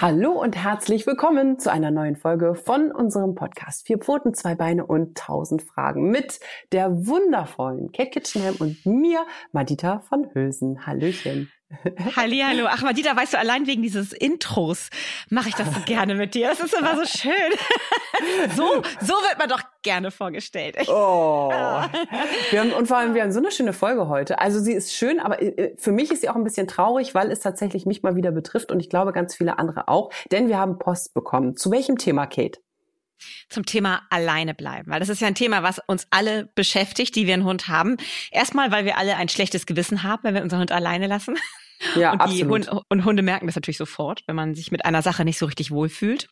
[0.00, 4.86] Hallo und herzlich willkommen zu einer neuen Folge von unserem Podcast Vier Pfoten, zwei Beine
[4.86, 6.40] und tausend Fragen mit
[6.72, 10.86] der wundervollen Kate Kitchenham und mir, Madita von Hülsen.
[10.86, 11.52] Hallöchen.
[12.16, 12.66] Hallihallo.
[12.68, 14.90] Ach, Madita, weißt du, allein wegen dieses Intros
[15.28, 16.48] mache ich das so gerne mit dir.
[16.48, 17.32] Das ist immer so schön.
[18.56, 20.76] so, so wird man doch gerne vorgestellt.
[20.88, 21.50] Oh.
[22.50, 24.40] Wir haben, und vor allem, wir haben so eine schöne Folge heute.
[24.40, 27.30] Also sie ist schön, aber äh, für mich ist sie auch ein bisschen traurig, weil
[27.30, 30.10] es tatsächlich mich mal wieder betrifft und ich glaube ganz viele andere auch.
[30.32, 31.56] Denn wir haben Post bekommen.
[31.56, 32.60] Zu welchem Thema, Kate?
[33.48, 37.26] zum Thema alleine bleiben, weil das ist ja ein Thema, was uns alle beschäftigt, die
[37.26, 37.96] wir einen Hund haben.
[38.30, 41.36] Erstmal, weil wir alle ein schlechtes Gewissen haben, wenn wir unseren Hund alleine lassen.
[41.94, 42.68] Ja, und, absolut.
[42.68, 45.46] Hunde, und Hunde merken das natürlich sofort, wenn man sich mit einer Sache nicht so
[45.46, 46.28] richtig wohlfühlt.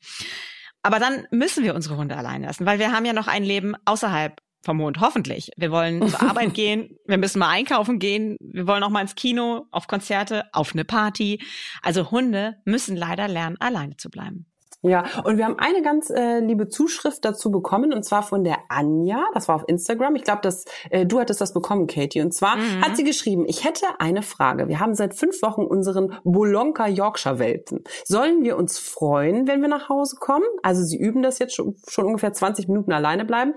[0.82, 3.74] Aber dann müssen wir unsere Hunde alleine lassen, weil wir haben ja noch ein Leben
[3.84, 5.50] außerhalb vom Hund, hoffentlich.
[5.56, 9.14] Wir wollen zur Arbeit gehen, wir müssen mal einkaufen gehen, wir wollen auch mal ins
[9.14, 11.42] Kino, auf Konzerte, auf eine Party.
[11.82, 14.46] Also Hunde müssen leider lernen, alleine zu bleiben.
[14.82, 18.58] Ja, und wir haben eine ganz äh, liebe Zuschrift dazu bekommen und zwar von der
[18.68, 19.24] Anja.
[19.34, 20.14] Das war auf Instagram.
[20.14, 22.20] Ich glaube, dass äh, du hattest das bekommen, Katie.
[22.20, 22.82] Und zwar Mhm.
[22.82, 24.68] hat sie geschrieben: Ich hätte eine Frage.
[24.68, 27.82] Wir haben seit fünf Wochen unseren Bolonka Yorkshire Welpen.
[28.04, 30.44] Sollen wir uns freuen, wenn wir nach Hause kommen?
[30.62, 33.54] Also sie üben das jetzt schon, schon ungefähr 20 Minuten alleine bleiben.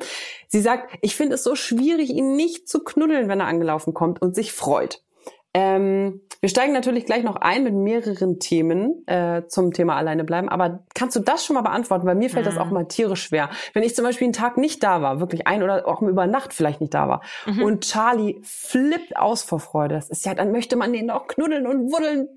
[0.47, 4.23] Sie sagt: Ich finde es so schwierig, ihn nicht zu knuddeln, wenn er angelaufen kommt
[4.23, 5.03] und sich freut.
[5.53, 10.49] Ähm, wir steigen natürlich gleich noch ein mit mehreren Themen äh, zum Thema alleine bleiben.
[10.49, 12.07] Aber kannst du das schon mal beantworten?
[12.07, 12.61] Weil mir fällt das Mhm.
[12.61, 13.49] auch mal tierisch schwer.
[13.73, 16.53] Wenn ich zum Beispiel einen Tag nicht da war, wirklich ein oder auch über Nacht
[16.53, 17.63] vielleicht nicht da war, Mhm.
[17.63, 21.67] und Charlie flippt aus vor Freude, das ist ja, dann möchte man den auch knuddeln
[21.67, 22.27] und wuddeln.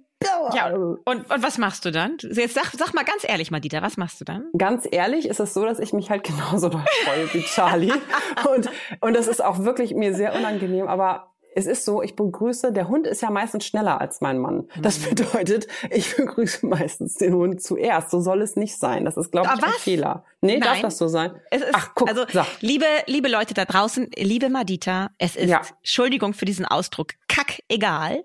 [0.54, 2.16] Ja, und, und was machst du dann?
[2.22, 4.46] Jetzt sag, sag mal ganz ehrlich, Madita, was machst du dann?
[4.56, 7.92] Ganz ehrlich ist es so, dass ich mich halt genauso doll freue wie Charlie.
[8.54, 12.72] und, und das ist auch wirklich mir sehr unangenehm, aber es ist so, ich begrüße,
[12.72, 14.68] der Hund ist ja meistens schneller als mein Mann.
[14.80, 15.14] Das Mhm.
[15.14, 18.10] bedeutet, ich begrüße meistens den Hund zuerst.
[18.10, 19.04] So soll es nicht sein.
[19.04, 19.76] Das ist, glaube ich, ein was?
[19.82, 20.24] Fehler.
[20.40, 20.82] Nee, darf Nein.
[20.82, 21.32] das so sein?
[21.50, 22.46] Es ist, Ach, guck, also, sag.
[22.60, 25.62] liebe, liebe Leute da draußen, liebe Madita, es ist, Ja.
[25.78, 28.24] Entschuldigung für diesen Ausdruck, kack egal,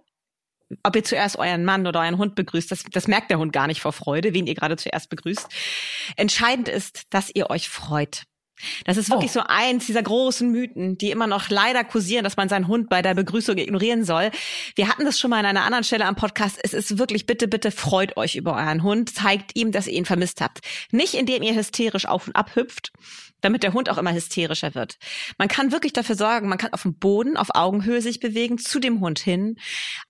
[0.83, 2.71] ob ihr zuerst euren Mann oder euren Hund begrüßt.
[2.71, 5.47] Das, das merkt der Hund gar nicht vor Freude, wen ihr gerade zuerst begrüßt.
[6.15, 8.23] Entscheidend ist, dass ihr euch freut.
[8.85, 9.39] Das ist wirklich Oh.
[9.39, 13.01] so eins dieser großen Mythen, die immer noch leider kursieren, dass man seinen Hund bei
[13.01, 14.31] der Begrüßung ignorieren soll.
[14.75, 16.59] Wir hatten das schon mal an einer anderen Stelle am Podcast.
[16.61, 19.13] Es ist wirklich, bitte, bitte freut euch über euren Hund.
[19.13, 20.59] Zeigt ihm, dass ihr ihn vermisst habt.
[20.91, 22.91] Nicht indem ihr hysterisch auf und ab hüpft,
[23.41, 24.97] damit der Hund auch immer hysterischer wird.
[25.37, 28.79] Man kann wirklich dafür sorgen, man kann auf dem Boden, auf Augenhöhe sich bewegen, zu
[28.79, 29.57] dem Hund hin,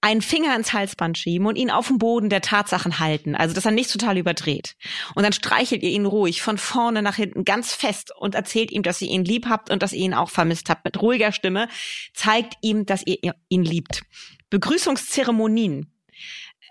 [0.02, 3.36] einen Finger ins Halsband schieben und ihn auf dem Boden der Tatsachen halten.
[3.36, 4.76] Also, dass er nicht total überdreht.
[5.16, 8.84] Und dann streichelt ihr ihn ruhig von vorne nach hinten ganz fest und erzählt ihm,
[8.84, 10.86] dass ihr ihn lieb habt und dass ihr ihn auch vermisst habt.
[10.86, 11.68] Mit ruhiger Stimme
[12.14, 14.02] zeigt ihm, dass ihr ihn liebt.
[14.50, 15.94] Begrüßungszeremonien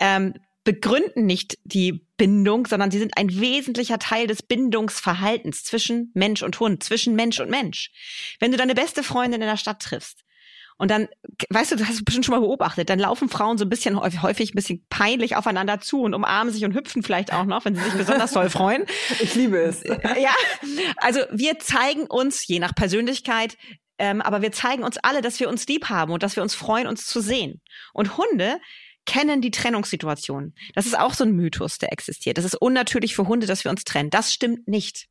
[0.01, 6.43] ähm, begründen nicht die Bindung, sondern sie sind ein wesentlicher Teil des Bindungsverhaltens zwischen Mensch
[6.43, 7.91] und Hund, zwischen Mensch und Mensch.
[8.41, 10.25] Wenn du deine beste Freundin in der Stadt triffst
[10.77, 11.09] und dann,
[11.49, 13.99] weißt du, das hast du bestimmt schon mal beobachtet, dann laufen Frauen so ein bisschen
[13.99, 17.65] häufig, häufig ein bisschen peinlich aufeinander zu und umarmen sich und hüpfen vielleicht auch noch,
[17.65, 18.85] wenn sie sich besonders toll freuen.
[19.21, 19.83] Ich liebe es.
[19.85, 20.35] Ja,
[20.99, 23.57] also wir zeigen uns, je nach Persönlichkeit,
[23.99, 26.55] ähm, aber wir zeigen uns alle, dass wir uns lieb haben und dass wir uns
[26.55, 27.61] freuen, uns zu sehen.
[27.93, 28.59] Und Hunde
[29.09, 30.53] kennen die Trennungssituation.
[30.75, 32.37] Das ist auch so ein Mythos, der existiert.
[32.37, 34.11] Das ist unnatürlich für Hunde, dass wir uns trennen.
[34.11, 35.09] Das stimmt nicht.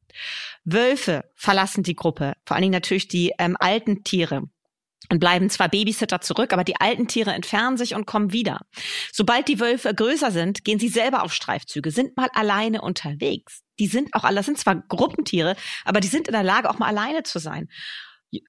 [0.63, 4.43] Wölfe verlassen die Gruppe, vor allen Dingen natürlich die ähm, alten Tiere
[5.09, 8.61] und bleiben zwar Babysitter zurück, aber die alten Tiere entfernen sich und kommen wieder.
[9.11, 13.63] Sobald die Wölfe größer sind, gehen sie selber auf Streifzüge, sind mal alleine unterwegs.
[13.79, 16.77] Die sind auch alle, das sind zwar Gruppentiere, aber die sind in der Lage, auch
[16.77, 17.67] mal alleine zu sein.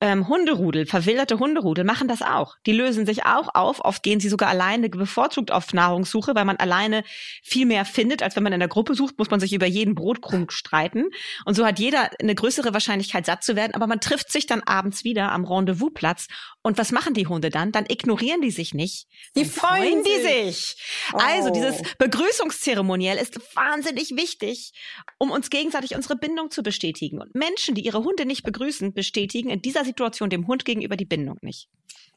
[0.00, 2.56] Ähm, Hunderudel, verwilderte Hunderudel machen das auch.
[2.66, 3.84] Die lösen sich auch auf.
[3.84, 7.04] Oft gehen sie sogar alleine bevorzugt auf Nahrungssuche, weil man alleine
[7.44, 9.94] viel mehr findet, als wenn man in der Gruppe sucht, muss man sich über jeden
[9.94, 11.04] Brotkrumm streiten.
[11.44, 13.74] Und so hat jeder eine größere Wahrscheinlichkeit, satt zu werden.
[13.74, 16.26] Aber man trifft sich dann abends wieder am Rendezvousplatz.
[16.62, 17.70] Und was machen die Hunde dann?
[17.70, 19.06] Dann ignorieren die sich nicht.
[19.36, 20.56] Die Dann freuen die sich.
[20.56, 20.76] sich.
[21.14, 21.52] Also Oh.
[21.52, 24.72] dieses Begrüßungszeremoniell ist wahnsinnig wichtig,
[25.18, 27.20] um uns gegenseitig unsere Bindung zu bestätigen.
[27.20, 31.04] Und Menschen, die ihre Hunde nicht begrüßen, bestätigen in dieser Situation dem Hund gegenüber die
[31.04, 31.68] Bindung nicht.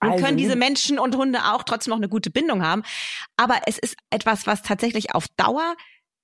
[0.01, 2.83] Nun Also, können diese Menschen und Hunde auch trotzdem noch eine gute Bindung haben.
[3.35, 5.75] Aber es ist etwas, was tatsächlich auf Dauer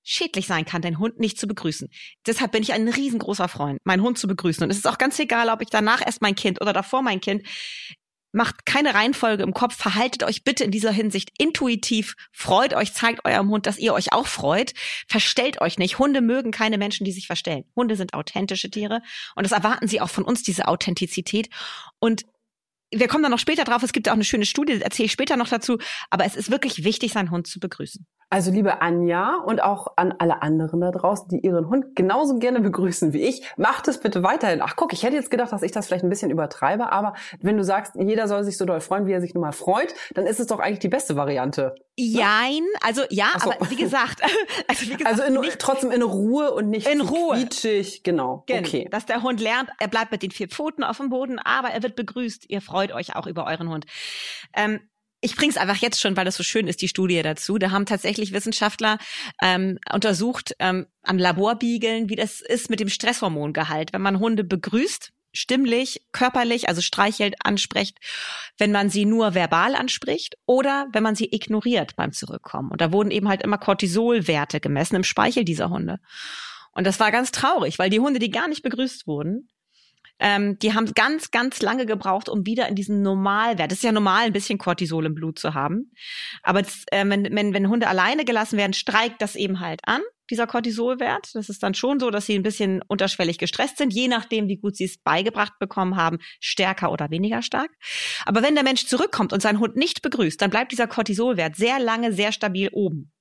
[0.04, 1.90] schädlich sein kann, den Hund nicht zu begrüßen.
[2.26, 4.64] Deshalb bin ich ein riesengroßer Freund, meinen Hund zu begrüßen.
[4.64, 7.20] Und es ist auch ganz egal, ob ich danach erst mein Kind oder davor mein
[7.20, 7.46] Kind.
[8.38, 13.26] Macht keine Reihenfolge im Kopf, verhaltet euch bitte in dieser Hinsicht intuitiv, freut euch, zeigt
[13.26, 14.74] eurem Hund, dass ihr euch auch freut,
[15.08, 16.00] verstellt euch nicht.
[16.00, 17.66] Hunde mögen keine Menschen, die sich verstellen.
[17.76, 19.02] Hunde sind authentische Tiere
[19.36, 21.50] und das erwarten sie auch von uns, diese Authentizität.
[22.00, 22.26] Und
[22.92, 25.36] wir kommen dann noch später drauf, es gibt auch eine schöne Studie, erzähle ich später
[25.36, 25.78] noch dazu,
[26.10, 28.06] aber es ist wirklich wichtig, seinen Hund zu begrüßen.
[28.30, 32.60] Also liebe Anja und auch an alle anderen da draußen, die ihren Hund genauso gerne
[32.60, 34.62] begrüßen wie ich, macht es bitte weiterhin.
[34.62, 37.56] Ach guck, ich hätte jetzt gedacht, dass ich das vielleicht ein bisschen übertreibe, aber wenn
[37.56, 40.28] du sagst, jeder soll sich so doll freuen, wie er sich nun mal freut, dann
[40.28, 41.76] ist es doch eigentlich die beste Variante.
[41.96, 43.50] Jein, also ja, so.
[43.52, 44.22] aber wie gesagt,
[44.68, 47.38] also wie gesagt, also in, nicht, trotzdem in Ruhe und nicht in Ruhe.
[47.38, 48.44] quietschig, genau.
[48.46, 48.60] genau.
[48.60, 48.90] Okay.
[48.92, 51.82] Dass der Hund lernt, er bleibt mit den vier Pfoten auf dem Boden, aber er
[51.82, 52.50] wird begrüßt.
[52.50, 53.86] Ihr freut euch auch über euren Hund.
[54.54, 54.82] Ähm,
[55.22, 57.58] ich bringe es einfach jetzt schon, weil das so schön ist, die Studie dazu.
[57.58, 58.98] Da haben tatsächlich Wissenschaftler
[59.42, 63.94] ähm, untersucht ähm, an Laborbiegeln, wie das ist mit dem Stresshormongehalt.
[63.94, 67.98] Wenn man Hunde begrüßt, stimmlich, körperlich, also streichelt, anspricht,
[68.58, 72.72] wenn man sie nur verbal anspricht oder wenn man sie ignoriert beim Zurückkommen.
[72.72, 76.00] Und da wurden eben halt immer Cortisolwerte gemessen im Speichel dieser Hunde.
[76.72, 79.50] Und das war ganz traurig, weil die Hunde, die gar nicht begrüßt wurden,
[80.20, 83.72] ähm, die haben ganz, ganz lange gebraucht, um wieder in diesen Normalwert.
[83.72, 85.92] Es ist ja normal, ein bisschen Cortisol im Blut zu haben.
[86.44, 90.02] Aber das, äh, wenn, wenn, wenn Hunde alleine gelassen werden, streikt das eben halt an,
[90.30, 91.30] dieser Cortisolwert.
[91.34, 94.58] Das ist dann schon so, dass sie ein bisschen unterschwellig gestresst sind, je nachdem, wie
[94.58, 97.70] gut sie es beigebracht bekommen haben, stärker oder weniger stark.
[98.26, 101.80] Aber wenn der Mensch zurückkommt und seinen Hund nicht begrüßt, dann bleibt dieser Cortisolwert sehr
[101.80, 103.12] lange sehr stabil oben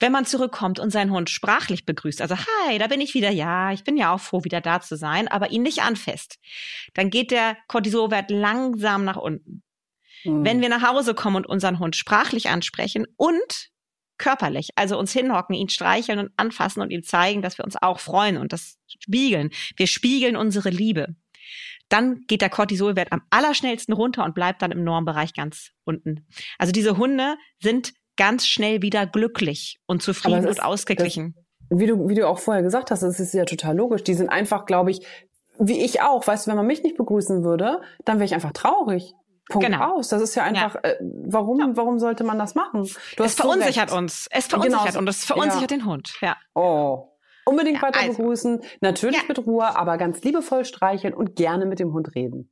[0.00, 3.72] wenn man zurückkommt und seinen Hund sprachlich begrüßt, also hi, da bin ich wieder, ja,
[3.72, 6.38] ich bin ja auch froh, wieder da zu sein, aber ihn nicht anfasst,
[6.94, 9.62] dann geht der Cortisolwert langsam nach unten.
[10.24, 10.44] Mhm.
[10.44, 13.70] Wenn wir nach Hause kommen und unseren Hund sprachlich ansprechen und
[14.18, 18.00] körperlich, also uns hinhocken, ihn streicheln und anfassen und ihm zeigen, dass wir uns auch
[18.00, 19.50] freuen und das spiegeln.
[19.76, 21.16] Wir spiegeln unsere Liebe.
[21.88, 26.26] Dann geht der Cortisolwert am allerschnellsten runter und bleibt dann im Normbereich ganz unten.
[26.58, 31.34] Also diese Hunde sind ganz schnell wieder glücklich und zufrieden ist, und ausgeglichen.
[31.68, 34.04] Das, wie du, wie du auch vorher gesagt hast, das ist ja total logisch.
[34.04, 35.06] Die sind einfach, glaube ich,
[35.58, 36.26] wie ich auch.
[36.26, 39.14] Weißt du, wenn man mich nicht begrüßen würde, dann wäre ich einfach traurig.
[39.48, 39.96] Punkt genau.
[39.96, 40.08] aus.
[40.08, 40.90] Das ist ja einfach, ja.
[40.90, 41.66] Äh, warum, ja.
[41.74, 42.88] warum sollte man das machen?
[43.16, 44.26] Du es verunsichert so uns.
[44.30, 44.98] Es verunsichert genau.
[45.00, 45.76] und es verunsichert ja.
[45.76, 46.14] den Hund.
[46.22, 46.36] Ja.
[46.54, 47.10] Oh.
[47.44, 48.16] Unbedingt weiter also.
[48.16, 52.50] begrüßen, natürlich mit Ruhe, aber ganz liebevoll streicheln und gerne mit dem Hund reden.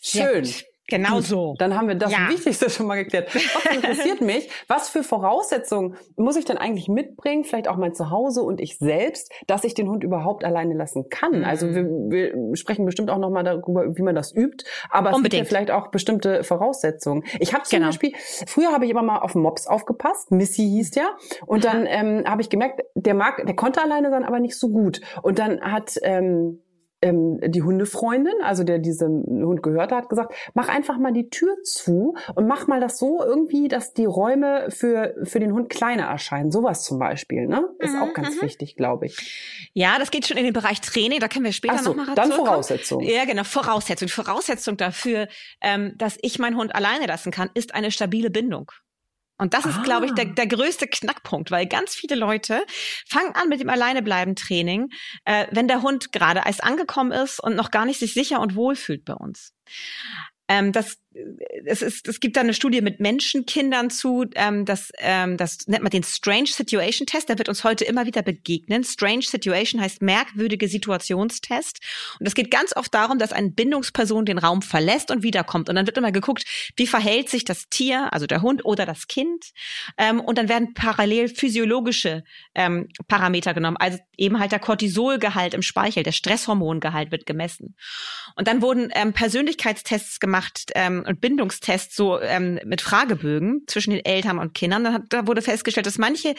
[0.00, 0.48] Schön.
[0.90, 1.54] Genau Gut, so.
[1.58, 2.28] Dann haben wir das ja.
[2.28, 3.34] Wichtigste schon mal geklärt.
[3.34, 4.50] Was interessiert mich?
[4.68, 9.32] Was für Voraussetzungen muss ich denn eigentlich mitbringen, vielleicht auch mein Zuhause und ich selbst,
[9.46, 11.38] dass ich den Hund überhaupt alleine lassen kann?
[11.38, 11.44] Mhm.
[11.44, 15.16] Also wir, wir sprechen bestimmt auch nochmal darüber, wie man das übt, aber Unbedingt.
[15.16, 17.24] es gibt ja vielleicht auch bestimmte Voraussetzungen.
[17.38, 17.88] Ich habe zum genau.
[17.88, 18.12] Beispiel,
[18.46, 21.10] früher habe ich immer mal auf Mops aufgepasst, Missy hieß der,
[21.46, 24.68] und dann ähm, habe ich gemerkt, der mag, der konnte alleine sein, aber nicht so
[24.68, 25.00] gut.
[25.22, 26.60] Und dann hat ähm,
[27.02, 31.56] ähm, die Hundefreundin, also der diesen Hund gehört hat, gesagt, mach einfach mal die Tür
[31.64, 36.04] zu und mach mal das so irgendwie, dass die Räume für, für den Hund kleiner
[36.04, 36.50] erscheinen.
[36.50, 37.64] Sowas zum Beispiel, ne?
[37.78, 38.46] Ist mhm, auch ganz mhm.
[38.46, 39.70] wichtig, glaube ich.
[39.72, 42.32] Ja, das geht schon in den Bereich Training, da können wir später so, nochmal Dann
[42.32, 43.02] Voraussetzung.
[43.02, 44.08] Ja, genau, Voraussetzung.
[44.08, 45.28] Voraussetzung dafür,
[45.60, 48.70] ähm, dass ich meinen Hund alleine lassen kann, ist eine stabile Bindung.
[49.40, 49.82] Und das ist, ah.
[49.82, 52.62] glaube ich, der, der größte Knackpunkt, weil ganz viele Leute
[53.08, 54.90] fangen an mit dem Alleinebleiben-Training,
[55.24, 58.54] äh, wenn der Hund gerade erst angekommen ist und noch gar nicht sich sicher und
[58.54, 59.54] wohl fühlt bei uns.
[60.46, 60.98] Ähm, das,
[61.64, 65.82] es, ist, es gibt da eine Studie mit Menschenkindern zu, ähm, das, ähm, das nennt
[65.82, 68.84] man den Strange Situation Test, der wird uns heute immer wieder begegnen.
[68.84, 71.80] Strange Situation heißt merkwürdige Situationstest.
[72.18, 75.68] Und es geht ganz oft darum, dass eine Bindungsperson den Raum verlässt und wiederkommt.
[75.68, 76.44] Und dann wird immer geguckt,
[76.76, 79.52] wie verhält sich das Tier, also der Hund oder das Kind.
[79.98, 82.22] Ähm, und dann werden parallel physiologische
[82.54, 87.74] ähm, Parameter genommen, also eben halt der Cortisolgehalt im Speichel, der Stresshormongehalt wird gemessen.
[88.36, 94.04] Und dann wurden ähm, Persönlichkeitstests gemacht, gemacht und Bindungstests so ähm, mit Fragebögen zwischen den
[94.04, 94.84] Eltern und Kindern.
[94.84, 96.34] Da, hat, da wurde festgestellt, dass manche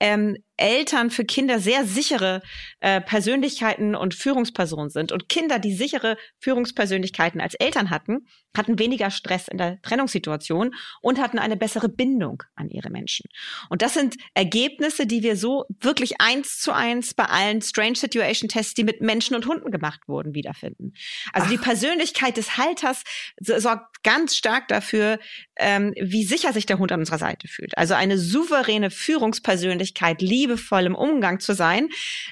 [0.00, 2.42] ähm, Eltern für Kinder sehr sichere
[2.80, 5.12] äh, Persönlichkeiten und Führungspersonen sind.
[5.12, 11.20] Und Kinder, die sichere Führungspersönlichkeiten als Eltern hatten, hatten weniger Stress in der Trennungssituation und
[11.20, 13.28] hatten eine bessere Bindung an ihre Menschen.
[13.68, 18.48] Und das sind Ergebnisse, die wir so wirklich eins zu eins bei allen Strange Situation
[18.48, 20.92] Tests, die mit Menschen und Hunden gemacht wurden, wiederfinden.
[21.32, 21.50] Also Ach.
[21.50, 23.02] die Persönlichkeit des Halters
[23.40, 25.18] sorgt ganz stark dafür,
[25.56, 27.76] ähm, wie sicher sich der Hund an unserer Seite fühlt.
[27.76, 31.88] Also eine souveräne Führungspersönlichkeit, liebevoll im Umgang zu sein,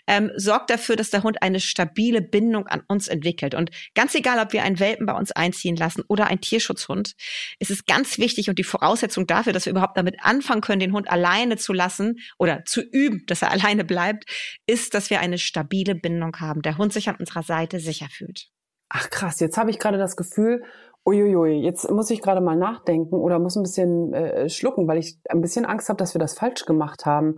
[0.06, 3.54] ähm, sorgt dafür, dass der Hund eine stabile Bindung an uns entwickelt.
[3.54, 7.14] Und ganz egal, ob wir einen Welpen bei uns einziehen lassen oder einen Tierschutzhund,
[7.58, 10.92] ist es ganz wichtig und die Voraussetzung dafür, dass wir überhaupt damit anfangen können, den
[10.92, 14.24] Hund alleine zu lassen oder zu üben, dass er alleine bleibt,
[14.66, 18.48] ist, dass wir eine stabile Bindung haben, der Hund sich an unserer Seite sicher fühlt.
[18.88, 20.62] Ach krass, jetzt habe ich gerade das Gefühl,
[21.06, 25.18] Uiuiui, jetzt muss ich gerade mal nachdenken oder muss ein bisschen äh, schlucken, weil ich
[25.28, 27.36] ein bisschen Angst habe, dass wir das falsch gemacht haben.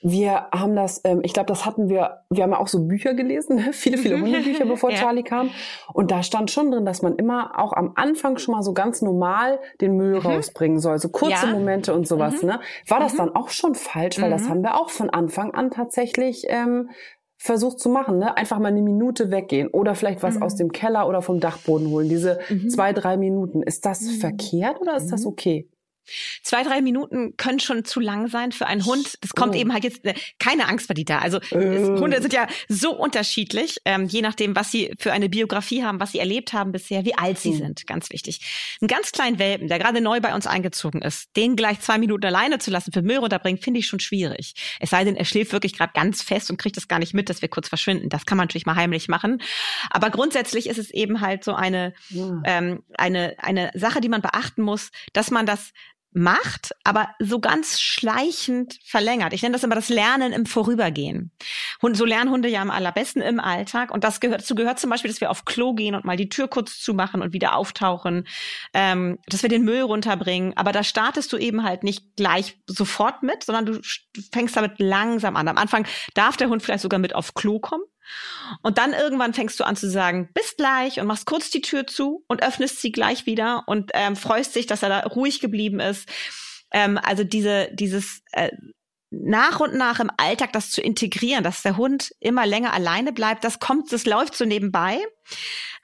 [0.00, 3.14] Wir haben das, ähm, ich glaube, das hatten wir, wir haben ja auch so Bücher
[3.14, 3.72] gelesen, ne?
[3.72, 4.98] viele, viele Hundebücher, bevor ja.
[4.98, 5.50] Charlie kam.
[5.92, 9.02] Und da stand schon drin, dass man immer auch am Anfang schon mal so ganz
[9.02, 10.26] normal den Müll mhm.
[10.26, 11.52] rausbringen soll, so kurze ja.
[11.52, 12.42] Momente und sowas.
[12.42, 12.50] Mhm.
[12.50, 12.60] Ne?
[12.86, 13.18] War das mhm.
[13.18, 14.20] dann auch schon falsch?
[14.20, 14.50] Weil das mhm.
[14.50, 16.90] haben wir auch von Anfang an tatsächlich ähm,
[17.38, 18.36] versucht zu machen, ne?
[18.36, 20.42] Einfach mal eine Minute weggehen oder vielleicht was mhm.
[20.42, 22.08] aus dem Keller oder vom Dachboden holen.
[22.08, 22.68] Diese mhm.
[22.68, 23.62] zwei, drei Minuten.
[23.62, 24.20] Ist das mhm.
[24.20, 25.28] verkehrt oder ist das mhm.
[25.28, 25.68] okay?
[26.42, 29.18] Zwei, drei Minuten können schon zu lang sein für einen Hund.
[29.20, 29.58] Das kommt oh.
[29.58, 31.18] eben halt jetzt, äh, keine Angst, Badita.
[31.18, 31.98] Also äh.
[31.98, 36.12] Hunde sind ja so unterschiedlich, ähm, je nachdem, was sie für eine Biografie haben, was
[36.12, 37.58] sie erlebt haben bisher, wie alt sie mhm.
[37.58, 38.40] sind, ganz wichtig.
[38.80, 42.26] Einen ganz kleinen Welpen, der gerade neu bei uns eingezogen ist, den gleich zwei Minuten
[42.26, 44.54] alleine zu lassen, für Müll runterbringen, finde ich schon schwierig.
[44.80, 47.28] Es sei denn, er schläft wirklich gerade ganz fest und kriegt das gar nicht mit,
[47.28, 48.08] dass wir kurz verschwinden.
[48.08, 49.42] Das kann man natürlich mal heimlich machen.
[49.90, 52.42] Aber grundsätzlich ist es eben halt so eine, ja.
[52.44, 55.72] ähm, eine, eine Sache, die man beachten muss, dass man das
[56.12, 59.32] macht, aber so ganz schleichend verlängert.
[59.32, 61.32] Ich nenne das immer das Lernen im Vorübergehen.
[61.80, 63.90] Und so lernen Hunde ja am allerbesten im Alltag.
[63.90, 66.28] Und das gehört, dazu gehört zum Beispiel, dass wir auf Klo gehen und mal die
[66.28, 68.26] Tür kurz zumachen und wieder auftauchen,
[68.72, 70.56] ähm, dass wir den Müll runterbringen.
[70.56, 73.80] Aber da startest du eben halt nicht gleich sofort mit, sondern du
[74.32, 75.48] fängst damit langsam an.
[75.48, 77.84] Am Anfang darf der Hund vielleicht sogar mit auf Klo kommen.
[78.62, 81.86] Und dann irgendwann fängst du an zu sagen, bis gleich und machst kurz die Tür
[81.86, 85.80] zu und öffnest sie gleich wieder und ähm, freust dich, dass er da ruhig geblieben
[85.80, 86.08] ist.
[86.72, 88.50] Ähm, also diese, dieses äh,
[89.10, 93.42] nach und nach im Alltag das zu integrieren, dass der Hund immer länger alleine bleibt,
[93.42, 94.98] das kommt, das läuft so nebenbei.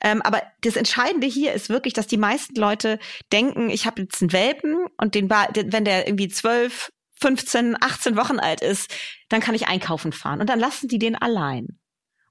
[0.03, 2.99] Ähm, aber das Entscheidende hier ist wirklich, dass die meisten Leute
[3.33, 8.39] denken, ich habe jetzt einen Welpen und den, wenn der irgendwie zwölf, 15, 18 Wochen
[8.39, 8.93] alt ist,
[9.31, 10.41] dann kann ich einkaufen fahren.
[10.41, 11.79] Und dann lassen die den allein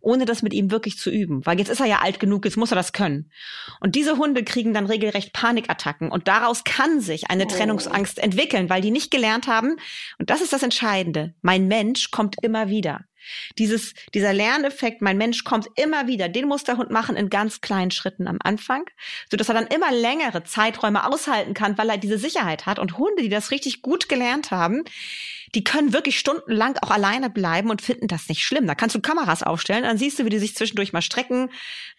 [0.04, 1.46] ohne das mit ihm wirklich zu üben.
[1.46, 3.32] Weil jetzt ist er ja alt genug, jetzt muss er das können.
[3.80, 6.12] Und diese Hunde kriegen dann regelrecht Panikattacken.
[6.12, 7.48] Und daraus kann sich eine oh.
[7.48, 9.78] Trennungsangst entwickeln, weil die nicht gelernt haben.
[10.20, 11.34] Und das ist das Entscheidende.
[11.42, 13.06] Mein Mensch kommt immer wieder.
[13.58, 17.62] Dieses, dieser Lerneffekt, mein Mensch kommt immer wieder, den muss der Hund machen in ganz
[17.62, 18.84] kleinen Schritten am Anfang,
[19.32, 22.80] so dass er dann immer längere Zeiträume aushalten kann, weil er diese Sicherheit hat.
[22.80, 24.84] Und Hunde, die das richtig gut gelernt haben,
[25.56, 28.66] die können wirklich stundenlang auch alleine bleiben und finden das nicht schlimm.
[28.66, 31.50] Da kannst du Kameras aufstellen, dann siehst du, wie die sich zwischendurch mal strecken,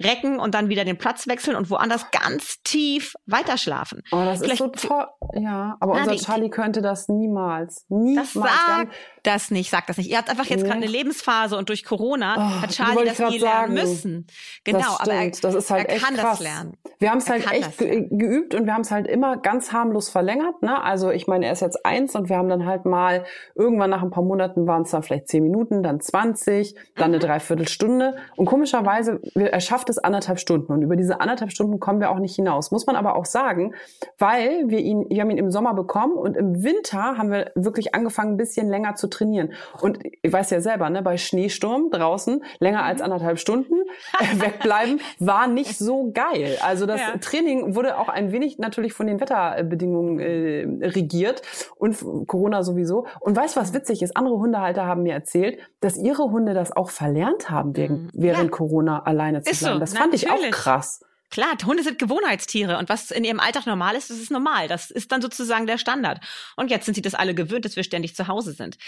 [0.03, 4.03] recken und dann wieder den Platz wechseln und woanders ganz tief weiterschlafen.
[4.11, 5.07] Oh, das Vielleicht, ist so toll.
[5.35, 7.87] Ja, aber unser Charlie könnte das niemals.
[7.89, 8.33] Niemals.
[8.33, 8.93] Das sagt
[9.27, 10.11] das nicht, sagt das nicht.
[10.11, 13.39] Ihr habt einfach jetzt gerade eine Lebensphase und durch Corona oh, hat Charlie das nie
[13.39, 14.27] lernen müssen.
[14.65, 16.39] Genau, aber er, das ist halt er kann krass.
[16.39, 16.77] das lernen.
[16.99, 20.09] Wir haben es halt echt ge geübt und wir haben es halt immer ganz harmlos
[20.09, 20.63] verlängert.
[20.63, 20.83] Ne?
[20.83, 24.03] Also ich meine, er ist jetzt eins und wir haben dann halt mal Irgendwann nach
[24.03, 27.21] ein paar Monaten waren es dann vielleicht zehn Minuten, dann 20, dann eine mhm.
[27.21, 28.17] Dreiviertelstunde.
[28.37, 30.73] Und komischerweise, er schafft es anderthalb Stunden.
[30.73, 32.71] Und über diese anderthalb Stunden kommen wir auch nicht hinaus.
[32.71, 33.75] Muss man aber auch sagen,
[34.19, 37.95] weil wir ihn, wir haben ihn im Sommer bekommen und im Winter haben wir wirklich
[37.95, 39.53] angefangen, ein bisschen länger zu trainieren.
[39.81, 43.05] Und ich weiß ja selber, ne, bei Schneesturm draußen, länger als mhm.
[43.05, 43.75] anderthalb Stunden
[44.21, 46.57] äh, wegbleiben, war nicht so geil.
[46.63, 47.17] Also das ja.
[47.19, 51.43] Training wurde auch ein wenig natürlich von den Wetterbedingungen äh, regiert
[51.77, 53.07] und Corona sowieso.
[53.21, 54.17] Und weißt du, was witzig ist?
[54.17, 58.23] Andere Hundehalter haben mir erzählt, dass ihre Hunde das auch verlernt haben, während, mhm.
[58.23, 58.57] während ja.
[58.57, 59.75] Corona alleine zu sein.
[59.75, 60.41] So, das fand natürlich.
[60.41, 61.01] ich auch krass.
[61.35, 64.69] Klar, Hunde sind Gewohnheitstiere und was in ihrem Alltag normal ist, das ist normal.
[64.69, 66.21] Das ist dann sozusagen der Standard.
[66.55, 68.79] Und jetzt sind sie das alle gewöhnt, dass wir ständig zu Hause sind.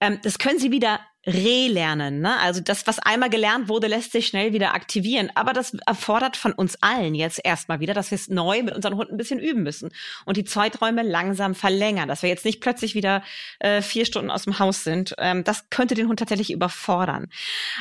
[0.00, 2.20] Ähm, das können sie wieder relernen.
[2.20, 2.38] Ne?
[2.38, 5.30] Also das, was einmal gelernt wurde, lässt sich schnell wieder aktivieren.
[5.34, 8.96] Aber das erfordert von uns allen jetzt erstmal wieder, dass wir es neu mit unseren
[8.96, 9.90] Hunden ein bisschen üben müssen
[10.24, 13.22] und die Zeiträume langsam verlängern, dass wir jetzt nicht plötzlich wieder
[13.58, 15.14] äh, vier Stunden aus dem Haus sind.
[15.18, 17.28] Ähm, das könnte den Hund tatsächlich überfordern.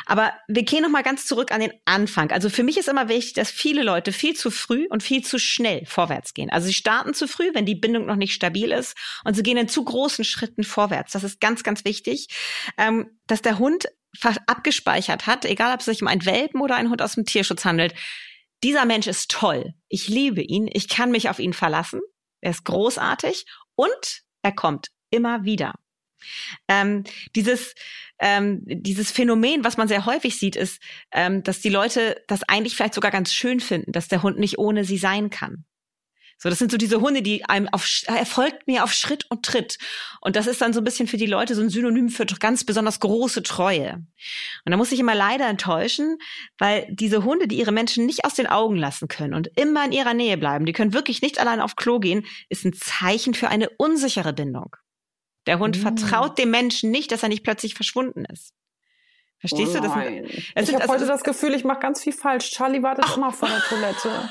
[0.06, 2.32] Aber wir gehen noch mal ganz zurück an den Anfang.
[2.32, 5.40] Also für mich ist immer wichtig, dass viele Leute viel zu früh und viel zu
[5.40, 6.50] schnell vorwärts gehen.
[6.50, 9.58] Also sie starten zu früh, wenn die Bindung noch nicht stabil ist und sie gehen
[9.58, 11.14] in zu großen Schritten vorwärts.
[11.14, 12.28] Das ist ganz, ganz wichtig.
[12.78, 13.88] Ähm, dass der Hund
[14.48, 17.64] abgespeichert hat, egal ob es sich um einen Welpen oder einen Hund aus dem Tierschutz
[17.64, 17.94] handelt.
[18.64, 19.74] Dieser Mensch ist toll.
[19.88, 20.70] Ich liebe ihn.
[20.72, 22.02] Ich kann mich auf ihn verlassen.
[22.42, 23.46] Er ist großartig
[23.76, 25.74] und er kommt immer wieder.
[26.68, 27.04] Ähm,
[27.36, 27.76] dieses,
[28.20, 30.82] ähm, dieses Phänomen, was man sehr häufig sieht, ist,
[31.12, 34.58] ähm, dass die Leute das eigentlich vielleicht sogar ganz schön finden, dass der Hund nicht
[34.58, 35.66] ohne sie sein kann.
[36.42, 39.44] So, das sind so diese Hunde, die einem auf, er folgt mir auf Schritt und
[39.44, 39.78] Tritt.
[40.22, 42.64] Und das ist dann so ein bisschen für die Leute so ein Synonym für ganz
[42.64, 43.96] besonders große Treue.
[44.64, 46.18] Und da muss ich immer leider enttäuschen,
[46.58, 49.92] weil diese Hunde, die ihre Menschen nicht aus den Augen lassen können und immer in
[49.92, 53.50] ihrer Nähe bleiben, die können wirklich nicht allein auf Klo gehen, ist ein Zeichen für
[53.50, 54.78] eine unsichere Bindung.
[55.46, 55.82] Der Hund mm.
[55.82, 58.54] vertraut dem Menschen nicht, dass er nicht plötzlich verschwunden ist.
[59.40, 59.96] Verstehst oh du das?
[59.96, 62.52] ich habe also heute das Gefühl, ich mache ganz viel falsch.
[62.52, 63.18] Charlie wartet oh.
[63.18, 64.30] immer vor der Toilette.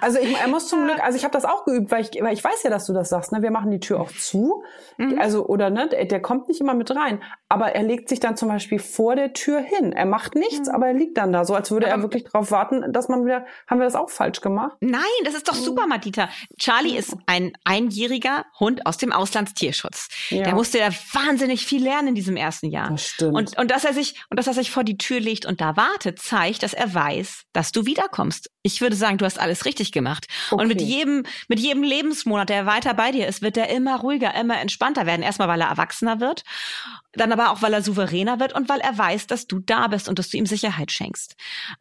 [0.00, 2.32] Also ich, er muss zum Glück, also ich habe das auch geübt, weil ich, weil
[2.32, 3.32] ich weiß ja, dass du das sagst.
[3.32, 3.42] Ne?
[3.42, 4.64] Wir machen die Tür auch zu,
[4.96, 5.18] mhm.
[5.20, 7.22] also oder ne, der, der, kommt nicht immer mit rein,
[7.54, 9.92] aber er legt sich dann zum Beispiel vor der Tür hin.
[9.92, 10.74] Er macht nichts, mhm.
[10.74, 13.24] aber er liegt dann da, so als würde aber er wirklich darauf warten, dass man
[13.24, 13.46] wieder.
[13.68, 14.76] Haben wir das auch falsch gemacht?
[14.80, 16.28] Nein, das ist doch super, Madita.
[16.58, 20.08] Charlie ist ein einjähriger Hund aus dem Auslandstierschutz.
[20.30, 20.42] Ja.
[20.42, 22.90] Der musste ja wahnsinnig viel lernen in diesem ersten Jahr.
[22.90, 23.36] Das stimmt.
[23.36, 25.76] Und, und dass er sich und dass er sich vor die Tür legt und da
[25.76, 28.50] wartet, zeigt, dass er weiß, dass du wiederkommst.
[28.62, 30.26] Ich würde sagen, du hast alles richtig gemacht.
[30.50, 30.60] Okay.
[30.60, 34.34] Und mit jedem, mit jedem Lebensmonat, der weiter bei dir ist, wird er immer ruhiger,
[34.34, 35.22] immer entspannter werden.
[35.22, 36.42] Erstmal, weil er erwachsener wird
[37.16, 40.08] dann aber auch, weil er souveräner wird und weil er weiß, dass du da bist
[40.08, 41.36] und dass du ihm Sicherheit schenkst.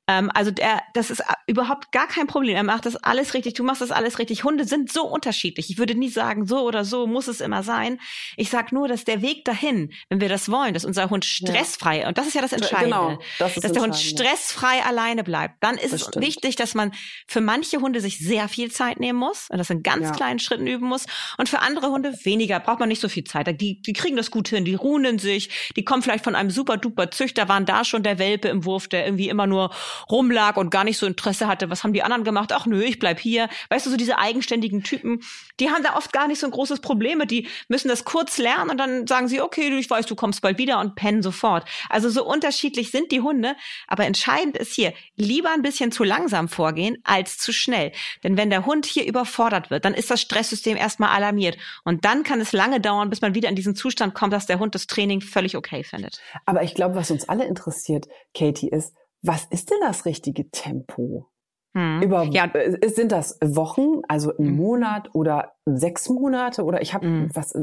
[0.07, 2.55] Ähm, also der, das ist überhaupt gar kein Problem.
[2.55, 4.43] Er macht das alles richtig, du machst das alles richtig.
[4.43, 5.69] Hunde sind so unterschiedlich.
[5.69, 7.99] Ich würde nie sagen, so oder so muss es immer sein.
[8.37, 12.01] Ich sag nur, dass der Weg dahin, wenn wir das wollen, dass unser Hund stressfrei,
[12.01, 12.07] ja.
[12.07, 15.75] und das ist ja das Entscheidende, genau, das dass der Hund stressfrei alleine bleibt, dann
[15.75, 16.25] ist das es stimmt.
[16.25, 16.91] wichtig, dass man
[17.27, 20.11] für manche Hunde sich sehr viel Zeit nehmen muss und das in ganz ja.
[20.11, 21.05] kleinen Schritten üben muss
[21.37, 23.43] und für andere Hunde weniger, braucht man nicht so viel Zeit.
[23.59, 26.77] Die, die kriegen das gut hin, die ruhen sich, die kommen vielleicht von einem super
[26.77, 29.71] duper Züchter, waren da schon der Welpe im Wurf, der irgendwie immer nur
[30.09, 31.69] rumlag und gar nicht so Interesse hatte.
[31.69, 32.51] Was haben die anderen gemacht?
[32.53, 33.49] Ach nö, ich bleib hier.
[33.69, 35.21] Weißt du, so diese eigenständigen Typen,
[35.59, 37.31] die haben da oft gar nicht so ein großes Problem mit.
[37.31, 40.57] Die müssen das kurz lernen und dann sagen sie, okay, ich weiß, du kommst bald
[40.57, 41.65] wieder und pennen sofort.
[41.89, 43.55] Also so unterschiedlich sind die Hunde.
[43.87, 47.91] Aber entscheidend ist hier, lieber ein bisschen zu langsam vorgehen als zu schnell.
[48.23, 51.57] Denn wenn der Hund hier überfordert wird, dann ist das Stresssystem erstmal alarmiert.
[51.83, 54.59] Und dann kann es lange dauern, bis man wieder in diesen Zustand kommt, dass der
[54.59, 56.21] Hund das Training völlig okay findet.
[56.45, 61.29] Aber ich glaube, was uns alle interessiert, Katie, ist, was ist denn das richtige Tempo?
[61.75, 62.01] Hm.
[62.01, 62.45] Über, ja.
[62.45, 64.55] Äh, sind das Wochen, also ein hm.
[64.55, 67.29] Monat oder sechs Monate oder ich habe hm.
[67.33, 67.53] was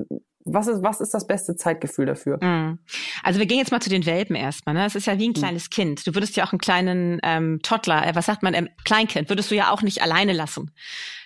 [0.45, 2.39] was ist, was ist das beste Zeitgefühl dafür?
[2.41, 2.79] Hm.
[3.23, 4.75] Also wir gehen jetzt mal zu den Welpen erstmal.
[4.75, 4.87] Ne?
[4.87, 5.43] Es ist ja wie ein hm.
[5.43, 5.71] kleines hm.
[5.71, 6.07] Kind.
[6.07, 9.51] Du würdest ja auch einen kleinen ähm, Toddler, äh, was sagt man, ähm, Kleinkind, würdest
[9.51, 10.73] du ja auch nicht alleine lassen.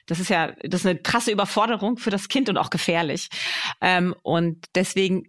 [0.07, 3.31] Das ist ja, das ist eine krasse Überforderung für das Kind und auch gefährlich.
[3.81, 5.29] Ähm, und deswegen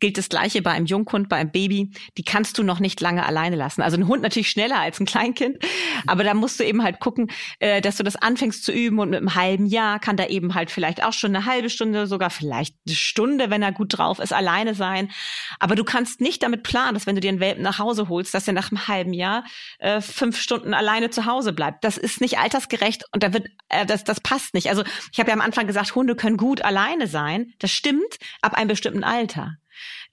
[0.00, 1.92] gilt das Gleiche bei einem Junghund, bei einem Baby.
[2.16, 3.82] Die kannst du noch nicht lange alleine lassen.
[3.82, 5.58] Also ein Hund natürlich schneller als ein Kleinkind,
[6.06, 9.10] aber da musst du eben halt gucken, äh, dass du das anfängst zu üben und
[9.10, 12.30] mit einem halben Jahr kann da eben halt vielleicht auch schon eine halbe Stunde, sogar
[12.30, 15.10] vielleicht eine Stunde, wenn er gut drauf ist, alleine sein.
[15.58, 18.34] Aber du kannst nicht damit planen, dass wenn du dir einen Welpen nach Hause holst,
[18.34, 19.44] dass er nach einem halben Jahr
[19.78, 21.84] äh, fünf Stunden alleine zu Hause bleibt.
[21.84, 24.68] Das ist nicht altersgerecht und da wird äh, das, das passt nicht.
[24.68, 27.52] Also ich habe ja am Anfang gesagt, Hunde können gut alleine sein.
[27.58, 29.53] Das stimmt ab einem bestimmten Alter.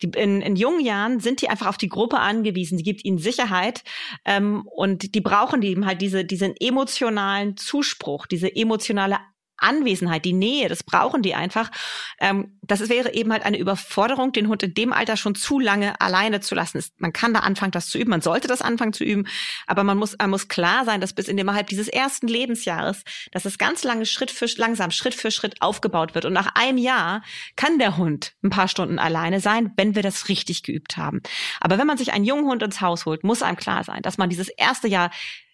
[0.01, 2.77] Die, in, in jungen Jahren sind die einfach auf die Gruppe angewiesen.
[2.77, 3.83] Die gibt ihnen Sicherheit
[4.25, 9.19] ähm, und die brauchen eben halt diese, diesen emotionalen Zuspruch, diese emotionale
[9.61, 11.71] Anwesenheit, die Nähe, das brauchen die einfach.
[12.19, 15.99] Ähm, das wäre eben halt eine Überforderung, den Hund in dem Alter schon zu lange
[15.99, 16.83] alleine zu lassen.
[16.97, 18.09] Man kann da anfangen, das zu üben.
[18.11, 19.27] Man sollte das anfangen zu üben,
[19.67, 23.45] aber man muss, man muss klar sein, dass bis in innerhalb dieses ersten Lebensjahres, dass
[23.45, 26.25] es ganz lange Schritt für langsam Schritt für Schritt aufgebaut wird.
[26.25, 27.23] Und nach einem Jahr
[27.55, 31.21] kann der Hund ein paar Stunden alleine sein, wenn wir das richtig geübt haben.
[31.59, 34.17] Aber wenn man sich einen jungen Hund ins Haus holt, muss einem klar sein, dass
[34.17, 35.11] man dieses erste Jahr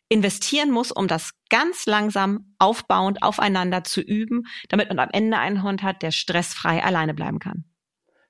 [0.10, 5.64] investieren muss, um das ganz langsam aufbauend aufeinander zu üben, damit man am Ende einen
[5.64, 7.66] Hund hat, der stressfrei alleine bleiben kann.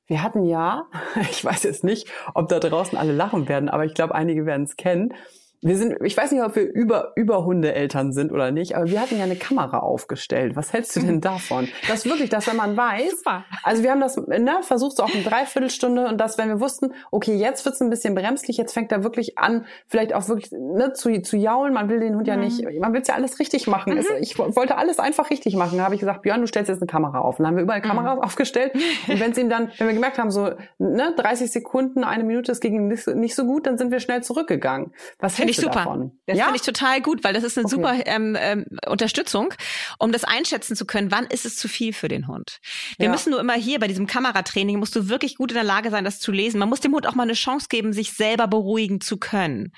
[0.07, 0.85] Wir hatten ja,
[1.29, 4.63] ich weiß jetzt nicht, ob da draußen alle lachen werden, aber ich glaube, einige werden
[4.63, 5.13] es kennen
[5.61, 9.01] wir sind, ich weiß nicht, ob wir über, über Hundeeltern sind oder nicht, aber wir
[9.01, 10.55] hatten ja eine Kamera aufgestellt.
[10.55, 11.67] Was hältst du denn davon?
[11.87, 13.43] Das wirklich, dass wenn man weiß, Super.
[13.63, 16.93] also wir haben das, ne, versucht so auch eine Dreiviertelstunde und dass, wenn wir wussten,
[17.09, 20.93] okay, jetzt wird's ein bisschen bremslich, jetzt fängt er wirklich an, vielleicht auch wirklich, ne,
[20.93, 22.33] zu, zu jaulen, man will den Hund mhm.
[22.33, 23.95] ja nicht, man will's ja alles richtig machen.
[23.95, 24.05] Mhm.
[24.21, 25.79] Ich wollte alles einfach richtig machen.
[25.79, 27.39] Da habe ich gesagt, Björn, du stellst jetzt eine Kamera auf.
[27.39, 27.85] Und dann haben wir überall mhm.
[27.85, 28.73] Kameras aufgestellt.
[29.07, 32.51] Und wenn es ihm dann, wenn wir gemerkt haben, so, ne, 30 Sekunden, eine Minute,
[32.51, 34.93] es ging ihm nicht, nicht so gut, dann sind wir schnell zurückgegangen.
[35.19, 35.83] Was Finde ich super.
[35.85, 36.19] Davon?
[36.25, 36.45] Das ja?
[36.45, 37.75] finde ich total gut, weil das ist eine okay.
[37.75, 39.53] super ähm, ähm, Unterstützung,
[39.99, 42.59] um das einschätzen zu können, wann ist es zu viel für den Hund.
[42.97, 43.11] Wir ja.
[43.11, 46.03] müssen nur immer hier bei diesem Kameratraining, musst du wirklich gut in der Lage sein,
[46.03, 46.59] das zu lesen.
[46.59, 49.71] Man muss dem Hund auch mal eine Chance geben, sich selber beruhigen zu können.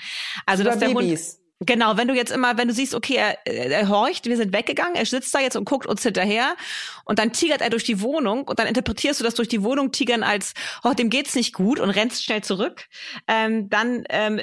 [0.46, 1.34] Also, dass der Babys.
[1.34, 4.54] Hund Genau, wenn du jetzt immer, wenn du siehst, okay, er, er horcht, wir sind
[4.54, 6.56] weggegangen, er sitzt da jetzt und guckt uns hinterher
[7.04, 9.92] und dann tigert er durch die Wohnung und dann interpretierst du das durch die Wohnung
[9.92, 10.54] tigern als,
[10.86, 12.88] oh, dem geht's nicht gut und rennst schnell zurück,
[13.28, 14.40] ähm, dann ähm,